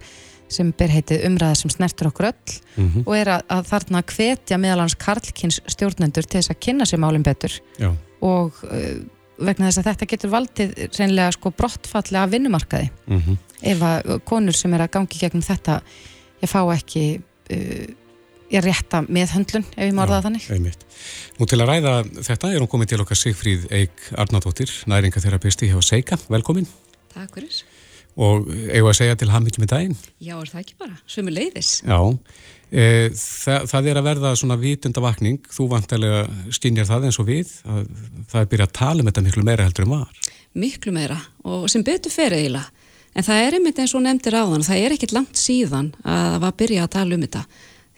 [0.52, 4.82] sem ber heitið umræða sem snertur okkur öll og er að, að þarna hvetja meðal
[4.84, 7.56] hans Karlkins stjórnendur til þess að kynna sér málum betur.
[7.80, 8.98] Já, og uh,
[9.40, 12.92] vegna þess að þetta getur valdið reynilega sko brottfalli af vinnumarkaði.
[13.08, 15.80] Mm ef að konur sem er að gangi gegnum þetta
[16.42, 17.88] ég fá ekki uh,
[18.52, 20.86] ég rétta með höndlun ef ég morða það þannig einmitt.
[21.40, 21.94] Nú til að ræða
[22.28, 26.68] þetta er hún komið til okkar Sigfríð Eik Arnardóttir, næringatherapisti hjá Seika, velkomin
[27.14, 27.62] Takk fyrir.
[28.16, 29.96] og eigum að segja til hamingi með daginn.
[30.20, 30.98] Já, er það ekki bara?
[31.08, 31.72] Svömi leiðis.
[31.88, 32.00] Já,
[32.72, 32.84] e,
[33.16, 37.88] það, það er að verða svona vitundavakning, þú vantarlega skinjar það eins og við, að
[38.34, 40.30] það er byrjað að tala um þetta miklu meira heldur en var.
[40.52, 42.68] Miklu meira og sem betur fer eiginlega.
[43.12, 46.38] En það er einmitt eins og nefndir áðan, það er ekkit langt síðan að það
[46.44, 47.42] var að byrja að tala um þetta.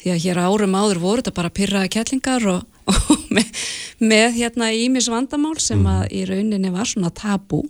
[0.03, 3.61] Því að hér árum áður voru þetta bara pyrraða kettlingar og, og með,
[4.03, 7.61] með hérna ímis vandamál sem að í rauninni var svona tabú.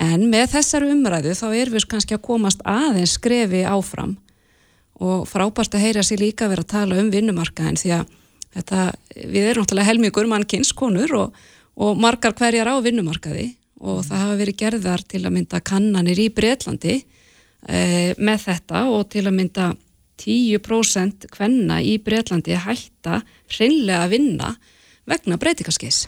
[0.00, 4.16] En með þessar umræðu þá erum við kannski að komast aðeins skrefi áfram.
[5.00, 8.16] Og frábært að heyra sér líka vera að tala um vinnumarkaðin því að
[8.56, 8.86] þetta,
[9.20, 11.44] við erum náttúrulega helmingur mannkynskonur og,
[11.76, 13.50] og margar hverjar á vinnumarkaði.
[13.84, 17.78] Og það hafa verið gerðar til að mynda kannanir í Breitlandi e,
[18.16, 19.70] með þetta og til að mynda
[20.20, 24.54] 10% kvenna í Breitlandi hætta hreinlega að vinna
[25.10, 26.06] vegna breytingaskeis.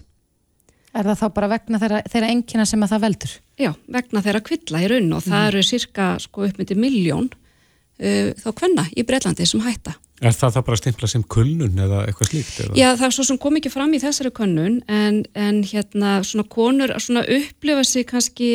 [0.92, 3.36] Er það þá bara vegna þeirra, þeirra engina sem að það veldur?
[3.60, 8.28] Já, vegna þeirra kvilla í raun og það eru cirka sko upp myndi miljón uh,
[8.36, 9.96] þá kvenna í Breitlandi sem hætta.
[10.22, 12.52] Er það það bara stimpla sem kulnun eða eitthvað slíkt?
[12.62, 12.76] Eða?
[12.78, 16.44] Já, það er svo sem kom ekki fram í þessari könnun en, en hérna svona
[16.52, 18.52] konur svona upplifa sig kannski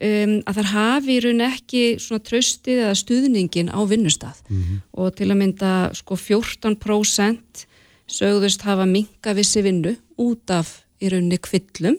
[0.00, 4.42] um, að þær hafi í raun ekki svona tröstið eða stuðningin á vinnustaf
[4.92, 7.66] og til að mynda sko 14%
[8.06, 11.96] sögðust hafa minga vissi vinnu út af í rauninni kvillum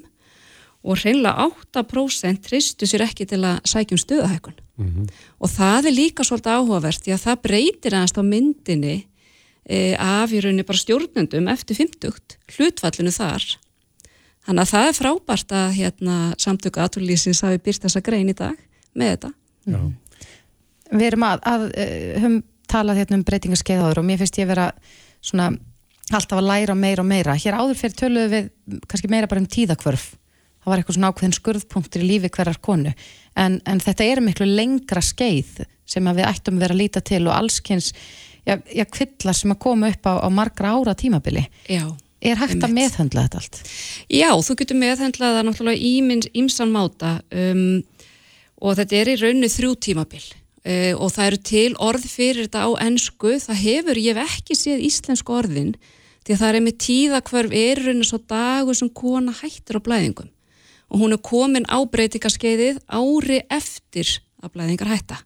[0.86, 4.60] og hreinlega 8% tristu sér ekki til að sækjum stöðahækun
[5.40, 8.96] og það er líka svolítið áhugavert því að það breytir aðeins á myndinni
[9.66, 13.58] e, af í rauninni bara stjórnendum eftir 50 hlutfallinu þar
[14.46, 18.58] þannig að það er frábært að hérna, samtöku aðtúrlýsins hafi byrst þessa grein í dag
[18.96, 19.32] með þetta
[19.66, 19.80] Já.
[20.94, 24.68] Við erum að, að uh, höfum talað hérna um breytingaskeiðaður og mér finnst ég vera
[25.26, 25.50] svona
[26.14, 27.38] alltaf að læra meira og meira.
[27.40, 30.06] Hér áður fyrir töluðu við kannski meira bara um tíðakvörf.
[30.62, 32.94] Það var eitthvað svona ákveðin skurðpunktur í lífi hverjar konu.
[33.38, 37.22] En, en þetta er miklu lengra skeið sem að við ættum vera að líta til
[37.28, 37.92] og allskynns,
[38.46, 41.46] já, já kvillar sem að koma upp á, á margra ára tímabili.
[41.70, 41.86] Já,
[42.26, 42.78] Er hægt að Einmitt.
[42.80, 43.60] meðhöndla þetta allt?
[44.10, 47.84] Já, þú getur meðhendlað það náttúrulega ímins, ímsan máta um,
[48.66, 50.24] og þetta er í rauninu þrjú tímabil.
[50.66, 54.58] Uh, og það eru til orð fyrir þetta á ensku, það hefur, ég hef ekki
[54.58, 55.76] séð íslensku orðin
[56.26, 60.32] því að það er með tíðakvörf er rauninu svo dagur sem kona hættir á blæðingum.
[60.90, 65.22] Og hún er komin á breytingaskeiðið ári eftir að blæðingar hætta.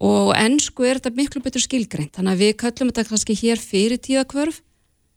[0.00, 4.00] Og ensku er þetta miklu betur skilgreint þannig að við köllum þetta kannski hér fyrir
[4.00, 4.62] tíðakvörf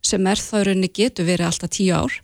[0.04, 2.14] sem er þá rauninni getur verið alltaf tíu ár.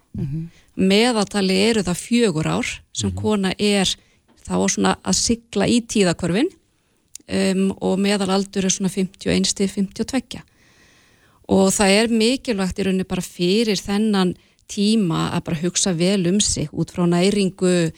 [0.77, 3.89] Meðaltali eru það fjögur ár sem kona er
[4.45, 10.41] þá svona að sigla í tíðakvörfin um, og meðalaldur er svona 51 til 52
[11.51, 14.37] og það er mikilvægt í rauninni bara fyrir þennan
[14.71, 17.91] tíma að bara hugsa vel um sig út frá næringu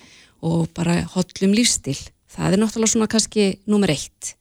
[0.42, 1.98] og bara hollum lífstil
[2.32, 4.34] það er náttúrulega svona kannski nummer eitt.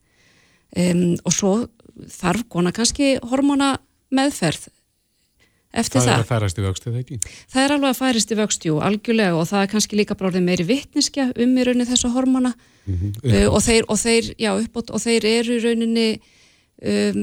[0.72, 1.52] Um, og svo
[2.08, 3.74] þarf kona kannski hormona
[4.12, 4.70] meðferð
[5.72, 6.12] eftir Það það.
[6.14, 7.18] er að færast í vöxt, eða ekki?
[7.52, 10.30] Það er alveg að færist í vöxt, jú, algjörlega og það er kannski líka bara
[10.32, 14.92] orðið meiri vittneskja um í rauninni þessu hormona uh, og, þeir, og þeir, já, uppátt,
[14.92, 16.08] og þeir eru í rauninni
[16.82, 17.22] um,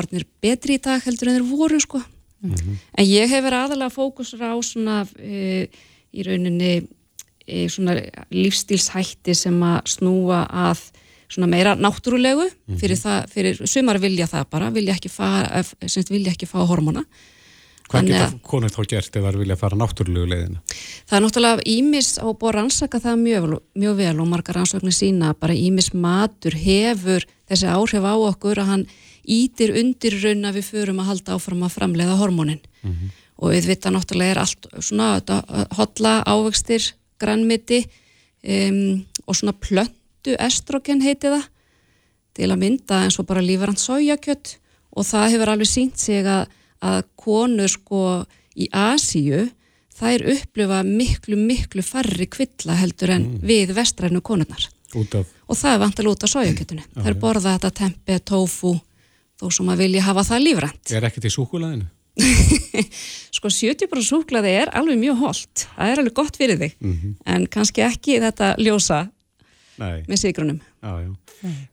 [0.00, 2.00] orðnir betri í dag heldur en þeir voru, sko.
[2.40, 7.98] En ég hef verið aðalega fókusur á svona uh, í rauninni uh, svona
[8.32, 10.86] lífstílshætti sem að snúa að
[11.30, 12.48] svona meira náttúrulegu
[12.80, 17.04] fyrir það, fyrir sumar vilja það bara, vilja ekki semst vilja ekki fá hormona.
[17.90, 20.60] Hvað Þannig geta konur þá gert ef það vilja fara náttúrulegu leiðina?
[21.10, 23.46] Það er náttúrulega ímis á búið að rannsaka það mjög,
[23.82, 28.70] mjög vel og margar rannsóknir sína bara ímis matur hefur þessi áhrif á okkur að
[28.70, 28.84] hann
[29.26, 32.62] ítir undir raun að við förum að halda áfram að framleiða hormónin.
[33.40, 35.10] Og við vita náttúrulega er allt svona
[35.74, 37.82] hotla ávegstir grannmiti
[38.44, 41.48] um, og svona plöntu estrogen heiti það
[42.36, 44.56] til að mynda eins og bara lífarant sójakjött
[44.94, 46.46] og það hefur alveg sínt sig að,
[46.84, 48.02] að konur sko
[48.56, 49.46] í Asíu
[50.00, 54.66] þær upplifa miklu, miklu farri kvilla heldur en við vestrænu konurnar.
[55.46, 58.74] Og það er vantilega út af sójakjöttinu þær borða þetta tempe, tofu
[59.40, 60.92] þó sem að vilja hafa það lífrænt.
[60.96, 61.88] Er ekkert í súkulæðinu?
[63.36, 66.74] sko 70% súklaði er alveg mjög holdt það er alveg gott fyrir þig.
[67.24, 69.04] En kannski ekki þetta ljósa
[69.80, 71.10] Nei, með sigrunum já, já.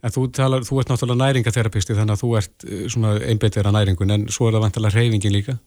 [0.08, 3.76] En þú, talar, þú ert náttúrulega næringaterapisti þannig að þú ert eh, svona einbeitir að
[3.76, 5.58] næringun en svo er það vantilega reyfingin líka.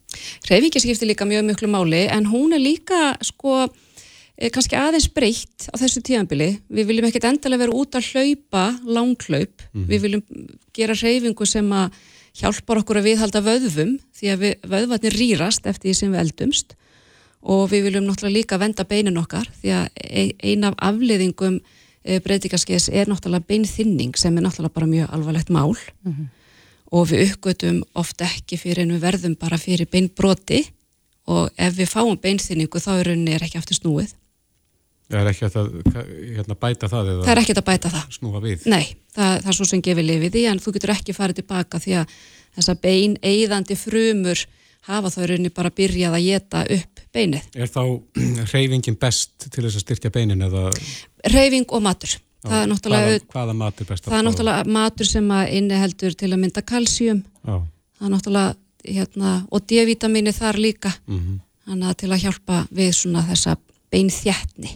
[0.49, 5.69] Hreyfingi skiptir líka mjög miklu máli en hún er líka sko eh, kannski aðeins breytt
[5.69, 6.49] á þessu tíðanbili.
[6.73, 9.67] Við viljum ekkert endilega vera út að hlaupa, langhlaup.
[9.93, 10.25] Við viljum
[10.73, 11.93] gera hreyfingu sem að
[12.41, 16.77] hjálpar okkur að viðhalda vöðvum því að við, vöðvarnir rýrast eftir því sem við eldumst
[17.43, 21.57] og við viljum náttúrulega líka venda beinin okkar því að ein- ein af afleiðingum
[22.05, 25.75] breytingarskeiðs er náttúrulega beinþynning sem er náttúrulega bara mjög alvarlegt mál
[26.91, 30.65] og við uppgötum oft ekki fyrir en við verðum bara fyrir beinbroti
[31.31, 34.15] og ef við fáum beinþynningu þá er rauninni er ekki aftur snúið.
[35.11, 35.71] Það er ekki að
[36.37, 38.03] hérna, bæta það eða Það er ekkert að bæta það.
[38.15, 38.67] snúa við.
[38.71, 38.85] Nei,
[39.15, 41.97] það, það er svo sem gefið lifið í en þú getur ekki farið tilbaka því
[41.99, 42.13] að
[42.59, 44.45] þessa bein eigðandi frumur
[44.97, 47.47] hafa þá í rauninni bara byrjað að geta upp beinið.
[47.55, 47.83] Er þá
[48.55, 50.67] reyfingin best til þess að styrkja beinin eða
[51.31, 52.17] Reyfing og matur.
[52.41, 55.51] Það er náttúrulega, hvaða, hvaða mat er best að það er náttúrulega matur sem að
[55.59, 57.19] inniheldur til að mynda kalsjum.
[57.45, 57.57] Já,
[58.01, 58.55] Það er náttúrulega,
[58.89, 60.93] hérna, og D-vitamini þar líka.
[61.07, 61.41] mhm.
[61.71, 63.53] Þannig að til að hjálpa við svona þessa
[63.93, 64.71] beinþjættni.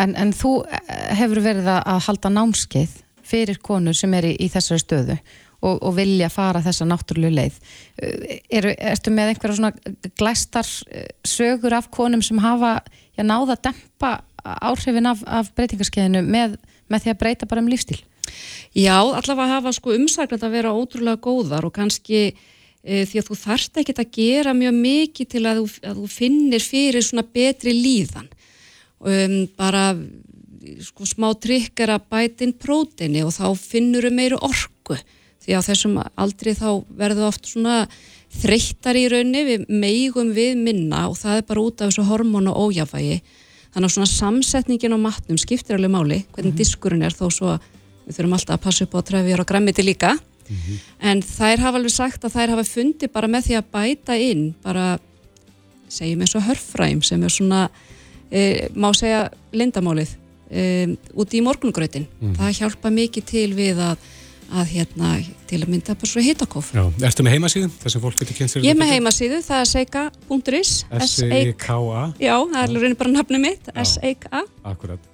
[0.00, 0.80] En, en þú eh,
[1.20, 2.96] hefur verið að halda námskeið
[3.30, 5.16] fyrir konur sem er í, í þessari stöðu
[5.60, 7.58] og, og vilja fara þessa náttúrulega leið.
[8.02, 9.72] Eh, Eru, ertu með einhverja svona
[10.18, 12.78] glæstar eh, sögur af konum sem hafa
[13.16, 16.56] já, náða að dempa áhrifin af, af breytingarskeiðinu með,
[16.88, 18.00] með því að breyta bara um lífstíl?
[18.76, 23.38] Já, allavega hafa sko umsaklega að vera ótrúlega góðar og kannski e, því að þú
[23.42, 27.74] þarft ekki að gera mjög mikið til að þú, að þú finnir fyrir svona betri
[27.74, 28.30] líðan.
[29.00, 29.94] Um, bara
[30.84, 34.98] sko smá trikk er að bæta inn próteini og þá finnur við meiri orku
[35.44, 36.68] því að þessum aldrei þá
[37.00, 37.82] verður oft svona
[38.40, 42.54] þreyttar í raunni, við meigum við minna og það er bara út af þessu hormónu
[42.54, 43.20] ójafægi.
[43.74, 47.56] Þannig að svona samsetningin á matnum skiptir alveg máli, hvernig diskurinn er þó svo
[48.06, 50.16] við þurfum alltaf að passa upp á trefjar og græmiti líka.
[50.98, 54.54] En þær hafa alveg sagt að þær hafa fundið bara með því að bæta inn,
[54.64, 54.86] bara
[55.90, 57.68] segjum eins og hörfræm sem er svona,
[58.30, 60.16] e, má segja lindamálið,
[60.50, 62.06] e, úti í morgungrötin.
[62.38, 63.96] Það hjálpa mikið til við að,
[64.50, 65.10] að hérna,
[65.50, 66.72] til að mynda bara svo hitakóf.
[66.74, 69.62] Já, ertu með heimasíðum þar sem fólk getur kynnt sér Ég er með heimasíðu, það
[69.62, 75.10] er seika.is S-E- S-E-K-A, Já, það er reynir bara nafnum mitt, S-E-K-A akkurat.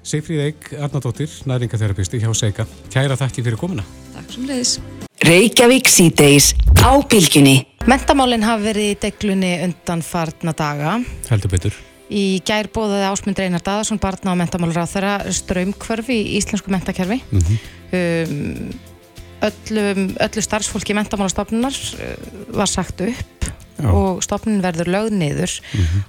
[0.00, 2.64] Sigfríð Eik Arnardóttir, næringaterapisti hjá Seika.
[2.92, 3.84] Kæra þakki fyrir komuna.
[4.14, 4.78] Takk sem leiðis
[5.20, 7.58] Reykjavík síðdeis á bylgjunni.
[7.88, 10.94] Mentamálinn hafa verið í deglunni undan farna daga.
[11.28, 11.76] Heldur betur.
[12.10, 17.20] Í gær bóðaði Ásmund Reinar Daðarsson barna og mentamálur á þeirra strömmkvörfi í íslensku mentakerfi.
[17.92, 18.70] Um,
[19.40, 23.50] öllum, öllu starfsfólki mentamálastofnunar uh, var sagt upp
[23.80, 23.90] Já.
[23.90, 25.54] og stofnun verður lögð niður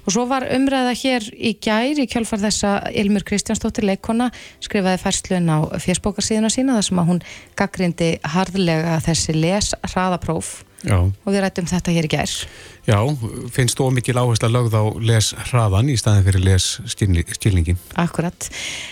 [0.06, 5.48] og svo var umræða hér í gær í kjálfar þessa Ilmur Kristjánsdóttir leikona skrifaði færslun
[5.48, 7.22] á fjersbókarsíðuna sína þar sem að hún
[7.56, 10.96] gaggrindi harðlega þessi les hraðapróf Já.
[10.98, 12.30] og við rættum þetta hér í gær
[12.82, 12.96] Já,
[13.54, 17.78] finnst þú mikil áhersla lögð á les hraðan í staðin fyrir les skilni- skilningin?
[18.02, 18.48] Akkurat.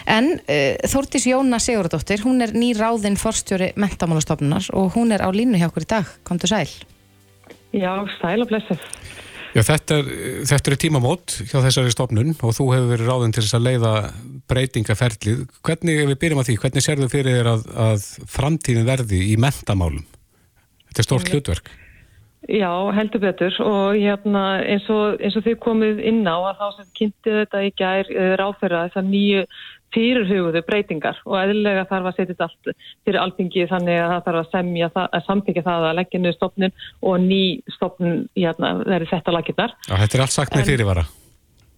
[0.06, 5.28] En uh, Þórdís Jóna Sigurðardóttir, hún er ný ráðinn forstjóri mentamálastofnunar og hún er á
[5.34, 6.14] línu hjá okkur í dag.
[6.22, 6.70] Komdu sæl.
[7.76, 8.86] Já, sæl og blessuð.
[9.50, 9.96] Já, þetta
[10.46, 13.92] þetta er tímamót hjá þessari stofnun og þú hefur verið ráðin til þess að leiða
[14.50, 15.44] breytingaferlið.
[15.66, 19.36] Hvernig, ef við byrjum að því, hvernig sérðu fyrir þér að, að framtíðin verði í
[19.42, 20.06] mentamálum?
[20.90, 21.72] Þetta er stórt hlutverk.
[22.50, 26.66] Já, heldur betur og hérna, eins, og, eins og þið komið inn á að þá
[26.76, 29.42] sem kynnti þetta í gær uh, ráðferða þessar nýju
[29.94, 32.74] fyrirhuguðu breytingar og eðlilega þarf að setja þetta allt
[33.04, 36.36] fyrir alþingi þannig að það þarf að semja það, að samþykja það að leggja niður
[36.38, 37.40] stopnin og ný
[37.76, 39.74] stopnin hérna, verið þetta laginnar.
[39.88, 41.06] Já, þetta er allt sagt með fyrirvara.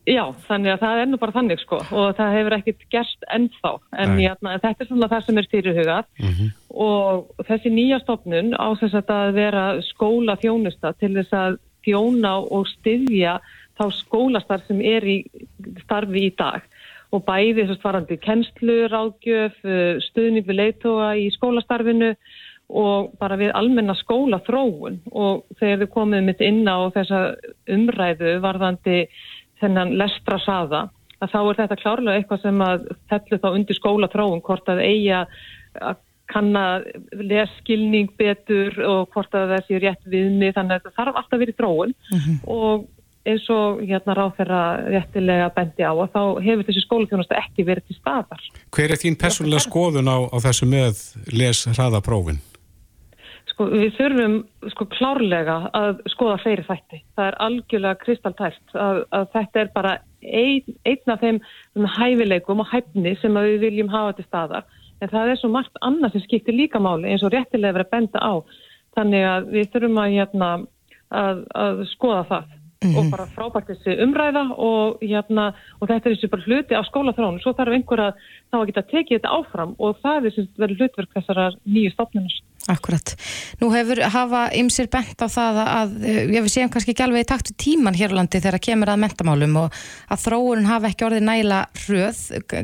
[0.02, 3.70] Já, þannig að það er nú bara þannig sko og það hefur ekkert gerst ennþá
[4.02, 6.48] en hérna, þetta er svona það sem er fyrirhugað Mhm.
[6.74, 12.32] og þessi nýja stofnun á þess að það vera skóla þjónusta til þess að þjóna
[12.50, 13.36] og styðja
[13.78, 15.16] þá skólastarf sem er í
[15.84, 16.62] starfi í dag
[17.12, 22.14] og bæði þess varandi kennslu, ráðgjöf, eh, stuðning við leiðtóa í skólastarfinu
[22.72, 27.20] og bara við almenna skóla þróun og þegar þið komið mitt inn á þessa
[27.68, 29.02] umræðu varðandi
[29.60, 30.86] þennan lestra saða
[31.22, 34.82] að þá er þetta klárlega eitthvað sem að fellu þá undir skóla þróun hvort að
[34.86, 35.26] eiga
[35.82, 36.00] að
[36.32, 36.64] kanna
[37.12, 41.92] leskilning betur og hvort að þessi rétt viðni þannig að þetta þarf alltaf verið þróun
[41.92, 42.38] mm -hmm.
[42.56, 42.86] og
[43.28, 47.88] eins og hérna ráð þeirra réttilega bendi á og þá hefur þessi skólaþjónast ekki verið
[47.88, 48.46] til staðar.
[48.74, 52.40] Hver er þín personlega skoðun á, á þessu með les hraðaprófin?
[53.52, 54.36] Sko við þurfum
[54.72, 57.02] sko klárlega að skoða fleiri þætti.
[57.18, 61.42] Það er algjörlega kristaltælt að, að þetta er bara ein, einn af þeim
[61.98, 64.70] hæfileikum og hæfni sem við viljum hafa til staðar
[65.02, 67.94] en það er svo margt annað sem skiptir líka máli eins og réttilega verið að
[67.96, 68.32] benda á.
[68.96, 70.50] Þannig að við þurfum að, hérna,
[71.22, 72.50] að, að skoða það.
[72.82, 72.98] Mm -hmm.
[72.98, 77.42] og bara frábært þessi umræða og, hérna, og þetta er þessi bara hluti á skólaþrónu,
[77.42, 78.12] svo þarf einhver að
[78.50, 82.42] þá að geta tekið þetta áfram og það er verið hlutverk þessara nýju stofnunars.
[82.70, 83.16] Akkurat.
[83.58, 85.94] Nú hefur hafa ymsir bent á það að,
[86.30, 89.00] ég við séum kannski ekki alveg í taktu tíman hér á landi þegar kemur að
[89.02, 92.20] mentamálum og að þróunin hafa ekki orðið næla hröð,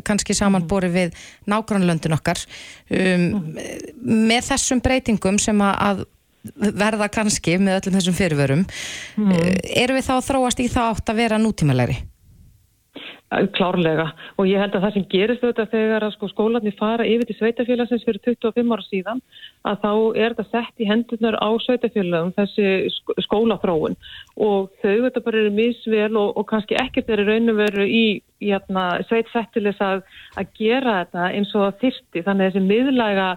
[0.06, 1.18] kannski samanbori við
[1.50, 2.38] nágrannlöndin okkar
[2.90, 3.58] um, mm.
[4.30, 6.06] með þessum breytingum sem að
[6.56, 8.62] verða kannski með öllum þessum fyrirvörum
[9.16, 9.34] mm.
[9.84, 11.98] eru við þá þróast í þá átt að vera nútímalegri?
[13.28, 14.06] Klárlega
[14.40, 17.34] og ég held að það sem gerist auðvitað þegar að sko skólanir fara yfir til
[17.36, 19.20] sveitafélagsins fyrir 25 ára síðan
[19.68, 22.70] að þá er þetta sett í hendunar á sveitafélagum þessi
[23.26, 23.98] skólaþróun
[24.40, 28.02] og þau auðvitað bara eru misvel og, og kannski ekkert eru raun og veru í
[28.40, 30.00] hérna, sveitsettilis að,
[30.40, 33.30] að gera þetta eins og þyrsti þannig að þessi miðlæga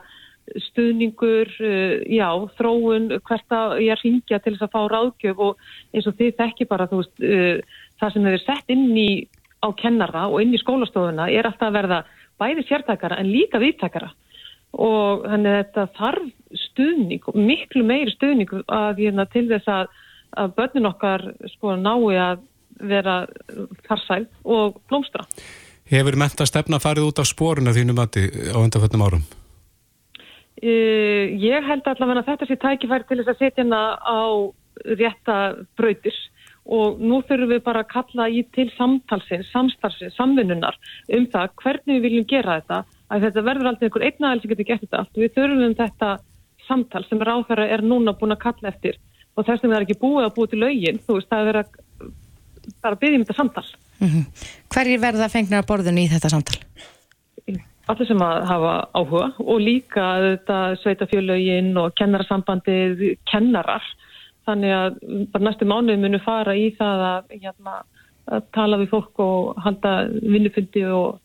[0.68, 5.70] stuðningur, uh, já, þróun, hvert að ég er hringja til þess að fá ráðgjöf og
[5.94, 9.12] eins og þið þekki bara, þú veist, uh, það sem hefur sett inn í
[9.62, 12.02] á kennara og inn í skólastofuna er alltaf að verða
[12.42, 14.10] bæði sértækara en líka viðtækara
[14.82, 16.30] og þannig að þetta þarf
[16.66, 19.92] stuðning, miklu meiri stuðning að hérna til þess að,
[20.40, 21.26] að börnin okkar
[21.56, 22.48] sko nái að
[22.82, 23.18] vera
[23.86, 25.28] farsæl og blómstra.
[25.92, 29.28] Hefur menta stefna farið út á spóruna þínu mati á undanfötnum árum?
[30.62, 34.22] Uh, ég held allavega að þetta sé tækifæri til þess að setja hérna á
[35.00, 35.38] rétta
[35.78, 36.18] brautir
[36.70, 40.78] og nú þurfum við bara að kalla í til samtalsins, samstarfsins, samvinnunar
[41.18, 44.70] um það hvernig við viljum gera þetta að þetta verður alltaf einhver einnæðal sem getur
[44.70, 45.18] gert þetta allt.
[45.18, 46.12] Við þurfum þetta
[46.68, 49.00] samtal sem ráðhverja er núna búin að kalla eftir
[49.36, 51.76] og þess við erum ekki búið að búið til laugin, þú veist, það er að
[52.84, 53.68] bara byggja um þetta samtal.
[54.02, 54.24] Mm -hmm.
[54.76, 56.60] Hverjir verða að borðinu í þetta samtal?
[57.92, 63.86] Allir sem að hafa áhuga og líka þetta sveitafjölögin og kennarasambandið kennarar
[64.50, 65.02] þannig að
[65.34, 67.76] bara næstu mánuð munu fara í það að, hérna,
[68.32, 71.20] að tala við fólk og halda vinnufundi og,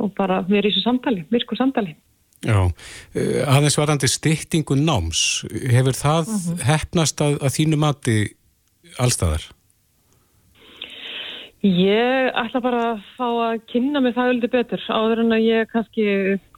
[0.00, 1.96] og bara vera í þessu samtali, virkur samtali
[2.40, 2.70] Já,
[3.12, 6.36] eh, aðeins varandi styrtingu náms, hefur það mhm.
[6.36, 6.62] -huh.
[6.64, 8.16] hefnast að, að þínu mati
[8.98, 9.44] allstaðar?
[11.60, 15.66] Ég ætla bara að fá að kynna mig það öllu betur áður en að ég
[15.68, 16.04] kannski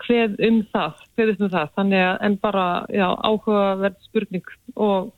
[0.04, 5.08] hveð um það, hveðist um það, þannig að en bara já, áhugaverð spurning og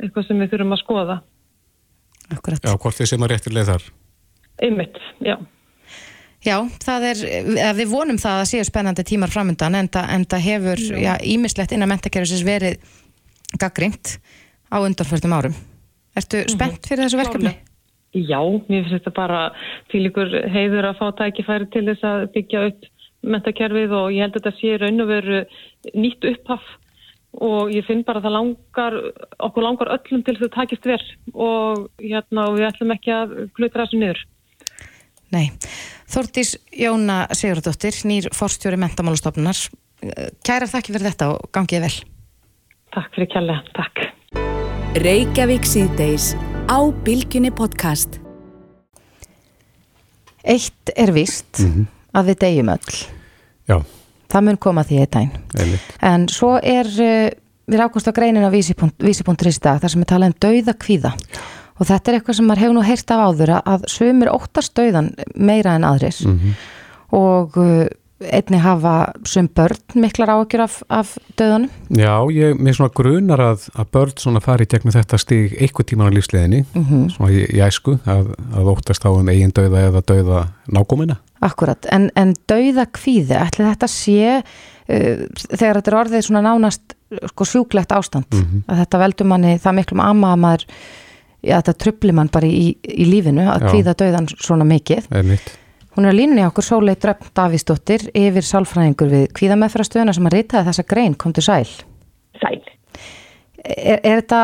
[0.00, 1.16] eitthvað sem við þurfum að skoða.
[2.32, 2.64] Akkurat.
[2.64, 3.84] Já, hvort þið sem að réttilega þar?
[4.64, 5.36] Einmitt, já.
[6.44, 7.22] Já, það er,
[7.76, 12.44] við vonum það að séu spennandi tímar framöndan en það hefur, já, ímislegt innan mentakerfisins
[12.48, 12.80] verið
[13.60, 14.16] gaggrínt
[14.72, 15.62] á undanförnum árum.
[16.16, 16.56] Ertu mhm.
[16.56, 17.52] spennt fyrir þessu verkefni?
[17.52, 17.73] Klálega.
[18.14, 18.38] Já,
[18.68, 19.40] mér finnst þetta bara
[19.90, 22.88] til ykkur heiður að fá tækifæri til þess að byggja upp
[23.24, 25.40] mentakerfið og ég held að þetta sé raun og veru
[25.96, 26.68] nýtt upphaf
[27.42, 28.98] og ég finn bara að það langar,
[29.48, 33.14] okkur langar öllum til þess að það takist verð og hérna og við ætlum ekki
[33.16, 34.22] að glutra þessu niður.
[35.34, 35.46] Nei.
[36.14, 39.66] Þortís Jóna Sigurdóttir, nýr fórstjóri mentamálustofnunar.
[40.46, 41.94] Kæra þakki fyrir þetta og gangið vel.
[42.94, 44.04] Takk fyrir kjalla, takk.
[46.64, 48.16] Á Bilginni podcast.
[50.44, 51.86] Eitt er vist mm -hmm.
[52.12, 52.94] að við deyjum öll.
[53.68, 53.84] Já.
[54.28, 55.30] Það mun koma því eitt dæn
[56.00, 57.30] En svo er uh,
[57.66, 61.12] við ákvæmst á greinin á vísi.is dag þar sem við tala um dauða kvíða.
[61.80, 65.14] Og þetta er eitthvað sem maður hefur nú heyrt af áður að sömur óttast dauðan
[65.34, 66.52] meira en aðris mm -hmm.
[67.10, 67.86] og uh,
[68.22, 68.94] einni hafa
[69.26, 71.70] sem börn miklar áökjur af, af döðunum?
[71.90, 76.12] Já, ég með svona grunar að, að börn svona fari gegnum þetta stig eitthvað tíman
[76.12, 77.08] á lífsleginni mm -hmm.
[77.16, 81.18] svona í, í æsku að, að óttast á um eigin döða eða döða nákómina.
[81.44, 86.94] Akkurat, en, en döða kvíði, ætli þetta sé uh, þegar þetta er orðið svona nánast
[87.28, 88.62] sko sjúklegt ástand mm -hmm.
[88.68, 90.64] að þetta veldur manni það miklum ama að maður,
[91.42, 95.10] já þetta trubli mann bara í, í lífinu að kvíða döðan svona mikið.
[95.10, 95.58] Eða mitt.
[95.94, 100.84] Hún er línunni okkur Sólei Dröfn Davísdóttir yfir sálfræðingur við kvíðameðfrastöðuna sem að reytaði þessa
[100.90, 101.68] grein, kom til sæl.
[102.40, 102.62] sæl.
[103.64, 104.40] Er, er, þetta,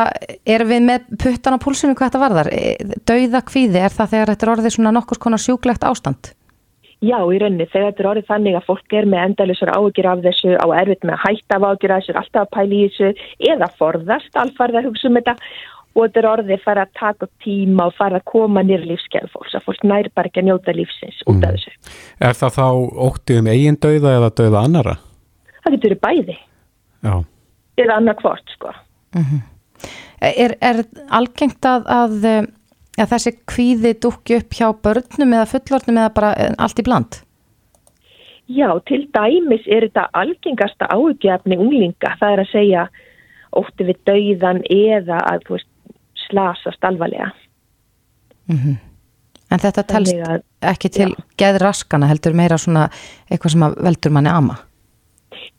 [0.47, 2.49] er við með puttan á púlsinu hvað þetta varðar?
[3.05, 6.31] Dauða kvíði, er það þegar þetta er orðið svona nokkur konar sjúklegt ástand?
[7.01, 10.23] Já, í rauninni, þegar þetta er orðið þannig að fólk er með endalusur ágjur af
[10.23, 13.27] þessu, á erfitt með að hætta af ágjur af þessu, alltaf að pæli í þessu,
[13.51, 15.35] eða forðast alfarð að hugsa um þetta
[15.95, 19.55] og þetta er orðið fara að taka tíma og fara að koma nýra lífskeið fólks,
[19.57, 21.57] að fólk næri bara ekki að njóta lífsins út af Mm.
[21.57, 21.71] þessu.
[22.21, 22.67] Er það þá
[23.07, 24.95] óttið um eigin dauða eða dauða annara?
[25.63, 26.37] Það getur verið bæði,
[27.03, 27.13] Já.
[27.77, 28.73] eða annað hvort, sko.
[30.21, 32.45] Er, er algengt að, að, eh,
[33.01, 37.21] að þessi kvíði dúkki upp hjá börnum eða fullornum eða bara eh, allt í bland?
[38.51, 42.83] Já, til dæmis er þetta algengasta áhugjefni unglinga, það er að segja
[43.57, 45.70] ótti við dauðan eða að þú veist,
[46.31, 47.31] slasast alvarlega.
[48.49, 48.77] Mm
[49.51, 52.85] En þetta telst að- ekki til geðraskana heldur meira svona
[53.29, 54.55] eitthvað sem að veldur manni ama?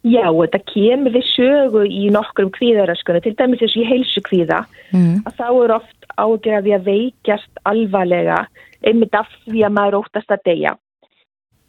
[0.03, 4.65] Já, þetta kemur við sögu í nokkrum kvíðaröskunni, til dæmis eins og í heilsu kvíða,
[4.95, 5.23] Mm.
[5.29, 8.47] að þá er oft ágjör að veikjast alvarlega,
[8.83, 10.73] einmitt af því að maður óttast að deyja.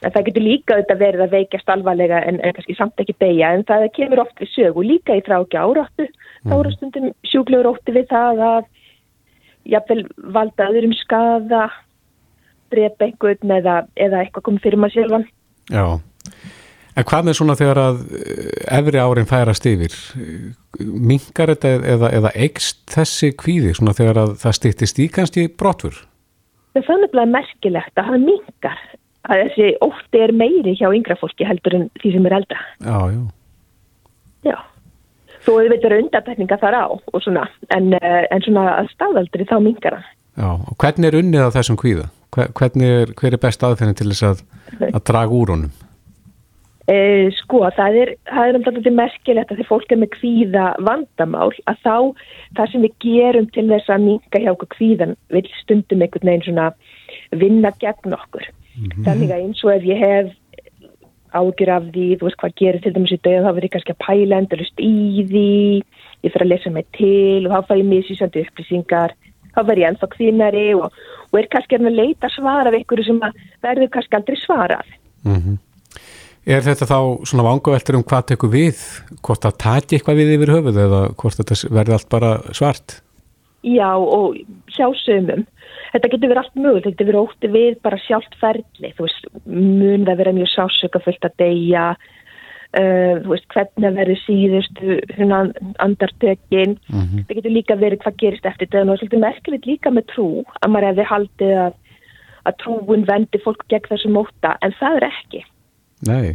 [0.04, 3.52] En það getur líka auðvitað verið að veikjast alvarlega en, en kannski samt ekki deyja,
[3.54, 6.08] en það kemur oft við sögu, líka í þrákja áráttu,
[6.48, 8.66] þá eru stundum sjúklegur ótti við það að
[9.70, 11.68] jafnvel valda öðrum skada,
[12.74, 15.28] drepa einhvern eða, eða eitthvað komið fyrir maður sjálfan.
[15.72, 15.86] Já.
[16.94, 19.94] En hvað með svona þegar að eh, efri árin færast yfir?
[20.80, 26.04] Mingar þetta eða, eða eikst þessi kvíði svona þegar að það stýttist í kannski brotfur?
[26.74, 28.84] Það þannig að merkilegt að hann mingar
[29.30, 32.62] að þessi ótti er meiri hjá yngra fólki heldur en því sem er eldra.
[32.84, 33.22] Já, já.
[34.44, 34.58] Já.
[35.44, 39.58] Þó við veitum undartekninga þar á og svona, en, eh, en svona að staðaldri þá
[39.64, 40.12] mingar hann.
[40.40, 42.10] Já, og hvernig er unnið af þessum kvíða?
[42.34, 44.44] Hver- Hvernig er, hver er best aðferðin til þess að,
[44.90, 45.72] að draga úr honum?
[46.90, 50.64] E, sko, það er, það er um þetta merkilegt að því fólk er með kvíða
[50.84, 51.96] vandamál að þá
[52.58, 56.44] það sem við gerum til þess að minga hjá okkur kvíðan vil stundum einhvern veginn
[56.50, 56.66] svona
[57.32, 58.50] vinna gegn okkur.
[59.06, 60.34] Þannig að eins og ef ég hef
[61.40, 63.96] ágjur af því, þú veist hvað gerir til dæmis í döð, þá verður ég kannski
[63.96, 65.52] að pæla endurist í því,
[66.24, 69.18] ég fyrir að lesa mig til og þá fæ ég misvísandi upplýsingar,
[69.54, 73.22] þá verður ég ennþá kvinari og, og er kannski að leita svara af einhverju sem
[73.66, 74.98] verður kannski aldrei svarað.
[75.28, 75.60] Mm
[76.44, 78.80] Er þetta þá svona vangaveltur um hvað tekur við?
[79.24, 82.98] Hvort það taki eitthvað við yfir höfuð eða hvort þetta verði allt bara svart?
[83.64, 84.36] Já og
[84.76, 85.46] hjá sömum.
[85.94, 89.28] Þetta getur verið allt mögulegt, þetta getur verið ótti við bara sjálft ferli, þú veist,
[89.46, 95.42] mun það vera mjög sásökafullt að deyja, uh, þú veist, hvernig að verið síðustu svona
[95.86, 99.94] andartökin, það getur líka verið hvað gerist eftir þetta, en það er svolítið merkilegt líka
[99.94, 100.30] með trú,
[100.62, 101.78] að maður hefði haldið að,
[102.44, 105.46] að trúun vendi fólk gegn þessum ótta, en það er ekki.
[106.10, 106.34] Nei.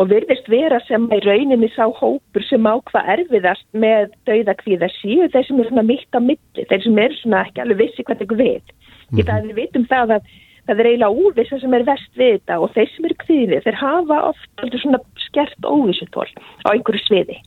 [0.00, 5.26] Og virðist vera sem í rauninni sá hópur sem á hvað erfiðast með dauðakvíða síu,
[5.28, 8.22] þeir sem eru svona mitt á milli, þeir sem eru svona ekki alveg vissi hvað
[8.22, 8.72] tekur við.
[9.18, 10.30] Ég það við vitum það að
[10.70, 13.78] það er eiginlega óvissa sem er vest við þetta og þeir sem eru kvíði, þeir
[13.80, 16.28] hafa oft aldrei svona skert óvissutól
[16.64, 17.38] á einhverju sviði.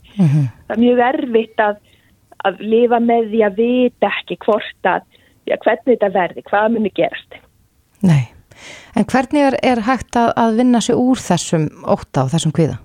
[0.68, 1.82] Það er mjög erfitt að,
[2.50, 5.08] að lifa með því að vita ekki hvort að,
[5.50, 7.40] já, hvernig þetta verði, hvað muni gerast.
[8.04, 8.24] Nei.
[8.98, 12.80] En hvernig er, hægt að, að vinna sig úr þessum ótta og þessum kvíða?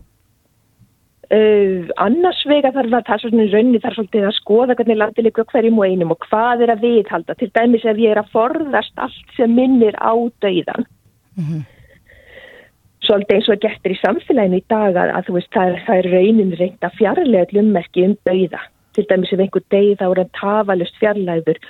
[1.29, 5.25] Uh, annars vega þarf að það svona í rauninni þarf svolítið að skoða hvernig landi
[5.27, 7.37] líka hverjum og einum og hvað er að viðhalda.
[7.37, 10.89] Til dæmis ef ég er að forðast allt sem minnir á dauðan
[13.09, 15.85] svolítið eins og er gettir í samfélaginu í dag að, að þú veist það er,
[15.95, 18.61] er raunin reynd að fjarlæga glummerki um dauða
[18.99, 21.63] til dæmis ef einhver deyð þá er hann tafalust fjarlæður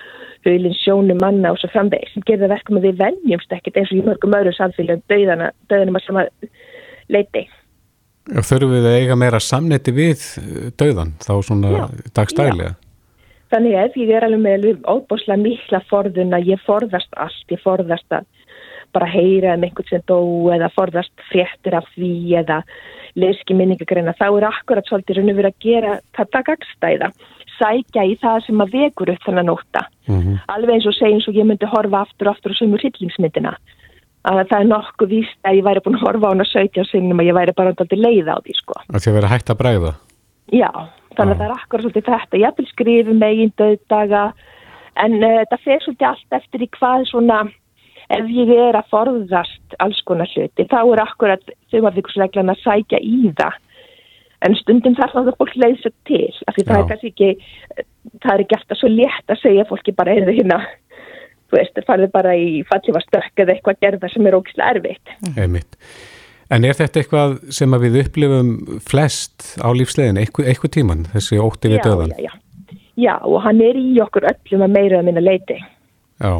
[0.46, 2.14] hulinn sjónum manna og svo framvegis.
[2.14, 6.00] Sem gerða verkum að við venjumst ekkert eins og í mörgum öðru samfélagum dauðana, dauðanum
[6.00, 6.26] að sama
[7.12, 7.46] leiti
[8.28, 11.84] Þurfum við að eiga meira samneti við eh, dauðan þá svona Já,
[12.18, 12.74] dagstælega?
[13.48, 18.12] Þannig að ég er alveg með óbúslega mikla forðun að ég forðast allt, ég forðast
[18.12, 18.26] að
[18.94, 20.19] bara heyra um einhvern sem dó
[20.55, 22.62] eða forðast fréttir af því eða
[23.19, 27.09] leski minningagreina, þá er akkurat svolítið raun og verið að gera þetta gagstæða,
[27.59, 29.82] sækja í það sem að vekur upp þannig nóta.
[30.55, 33.55] Alveg eins og segja eins og ég myndi horfa aftur og aftur og sömur hryllingsmyndina.
[34.28, 37.23] Að það er nokkuð víst að ég væri búin að horfa á hana 17 sinnum
[37.23, 38.78] og ég væri bara alltaf leið á því sko.
[38.93, 39.93] Að því að vera hægt að bræða?
[40.52, 40.70] Já,
[41.16, 42.40] þannig að það er akkurat svolítið þetta.
[42.43, 44.24] Ég vil skrifa megin döðdaga
[45.05, 47.39] en uh, það fer svolítið allt eftir í hvað svona,
[48.14, 53.32] ef ég er að forðast alls konar hluti, þá er akkurat þumarvíkusreglan að sækja í
[53.39, 53.56] það.
[54.47, 57.30] En stundum þarf það að fólk svo til, af því það er kannski ekki,
[58.22, 60.60] það er ekki alltaf svo létt að segja fólki bara eða hérna,
[61.48, 64.76] þú veist, það farið bara í fallið var stökk eða eitthvað gerða sem er ógislega
[64.76, 65.14] erfitt.
[65.35, 65.80] Einmitt.
[66.48, 71.82] En er þetta eitthvað sem við upplifum flest á lífslegin, eitthvað, tíman, þessi ótti við
[71.85, 72.14] döðan?
[72.16, 75.59] Já, já, já, og hann er í okkur öllum að meira að minna leiti.
[76.22, 76.32] Já.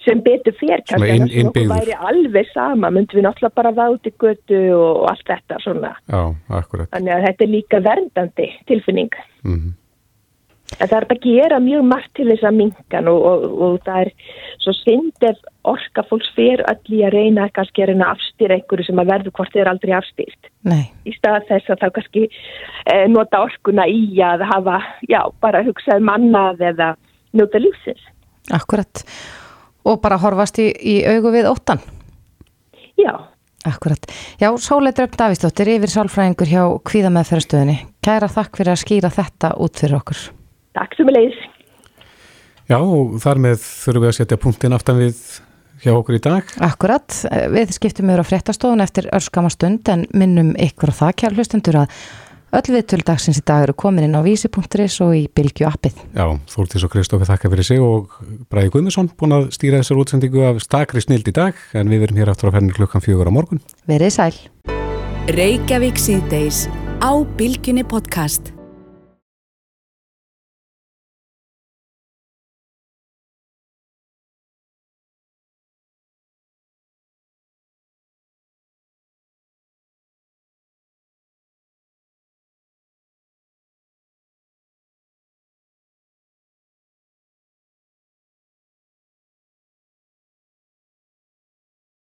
[0.00, 1.74] Sem betur fyrir kannski, inn- að okkur innbyggður.
[1.74, 5.90] væri alveg sama, myndum við náttúrulega bara váti götu og allt þetta svona.
[6.08, 6.88] Já, akkurat.
[6.94, 9.12] Þannig að þetta er líka verndandi tilfinning.
[9.44, 9.74] Mm
[10.78, 14.04] En það er að gera mjög margt til þess að minkan og, og, og það
[14.04, 14.10] er
[14.62, 18.56] svo synd ef orka fólks fyrir öll í að reyna kannski að reyna að afstýra
[18.58, 20.50] einhverju sem að verður hvort þið er aldrei afstýrt.
[20.70, 20.84] Nei.
[21.08, 24.78] Í stað þess að þá kannski eh, nota orkuna í að hafa,
[25.10, 26.92] já, bara hugsað mannað eða
[27.36, 28.06] njóta lífsins.
[28.54, 29.04] Akkurat.
[29.88, 31.80] Og bara horfast í, í augu við óttan.
[33.00, 33.14] Já.
[33.68, 34.06] Akkurat.
[34.40, 37.76] Já, Sólei Dröfn Davíðsdóttir yfir sálfræðingur hjá kvíða meðferðstöðinni.
[38.04, 40.22] Kæra þakk fyrir að skýra þetta út fyrir okkur.
[40.78, 41.42] Takk sem er leiðis.
[42.70, 45.20] Já, og þar með þurfum við að setja punktin aftan við
[45.84, 46.54] hjá okkur í dag.
[46.64, 47.20] Akkurat.
[47.52, 51.80] Við skiptum yfir á fréttastofun eftir örskama stund en minnum ykkur á það, kjær hlustendur,
[51.82, 52.00] að
[52.56, 55.96] öll viðtöl dagsins í dag eru komin inn á vísi.is og í Bilgju appið.
[56.16, 58.14] Já, Þórtís og Kristófi þakka fyrir sig og
[58.52, 62.20] Bræði Guðmusson búin að stýra þessar útsendingu af stakri snild í dag en við verum
[62.20, 63.62] hér aftur á fenni klukkan fjögur á morgun.
[63.90, 64.34] Verið sæl.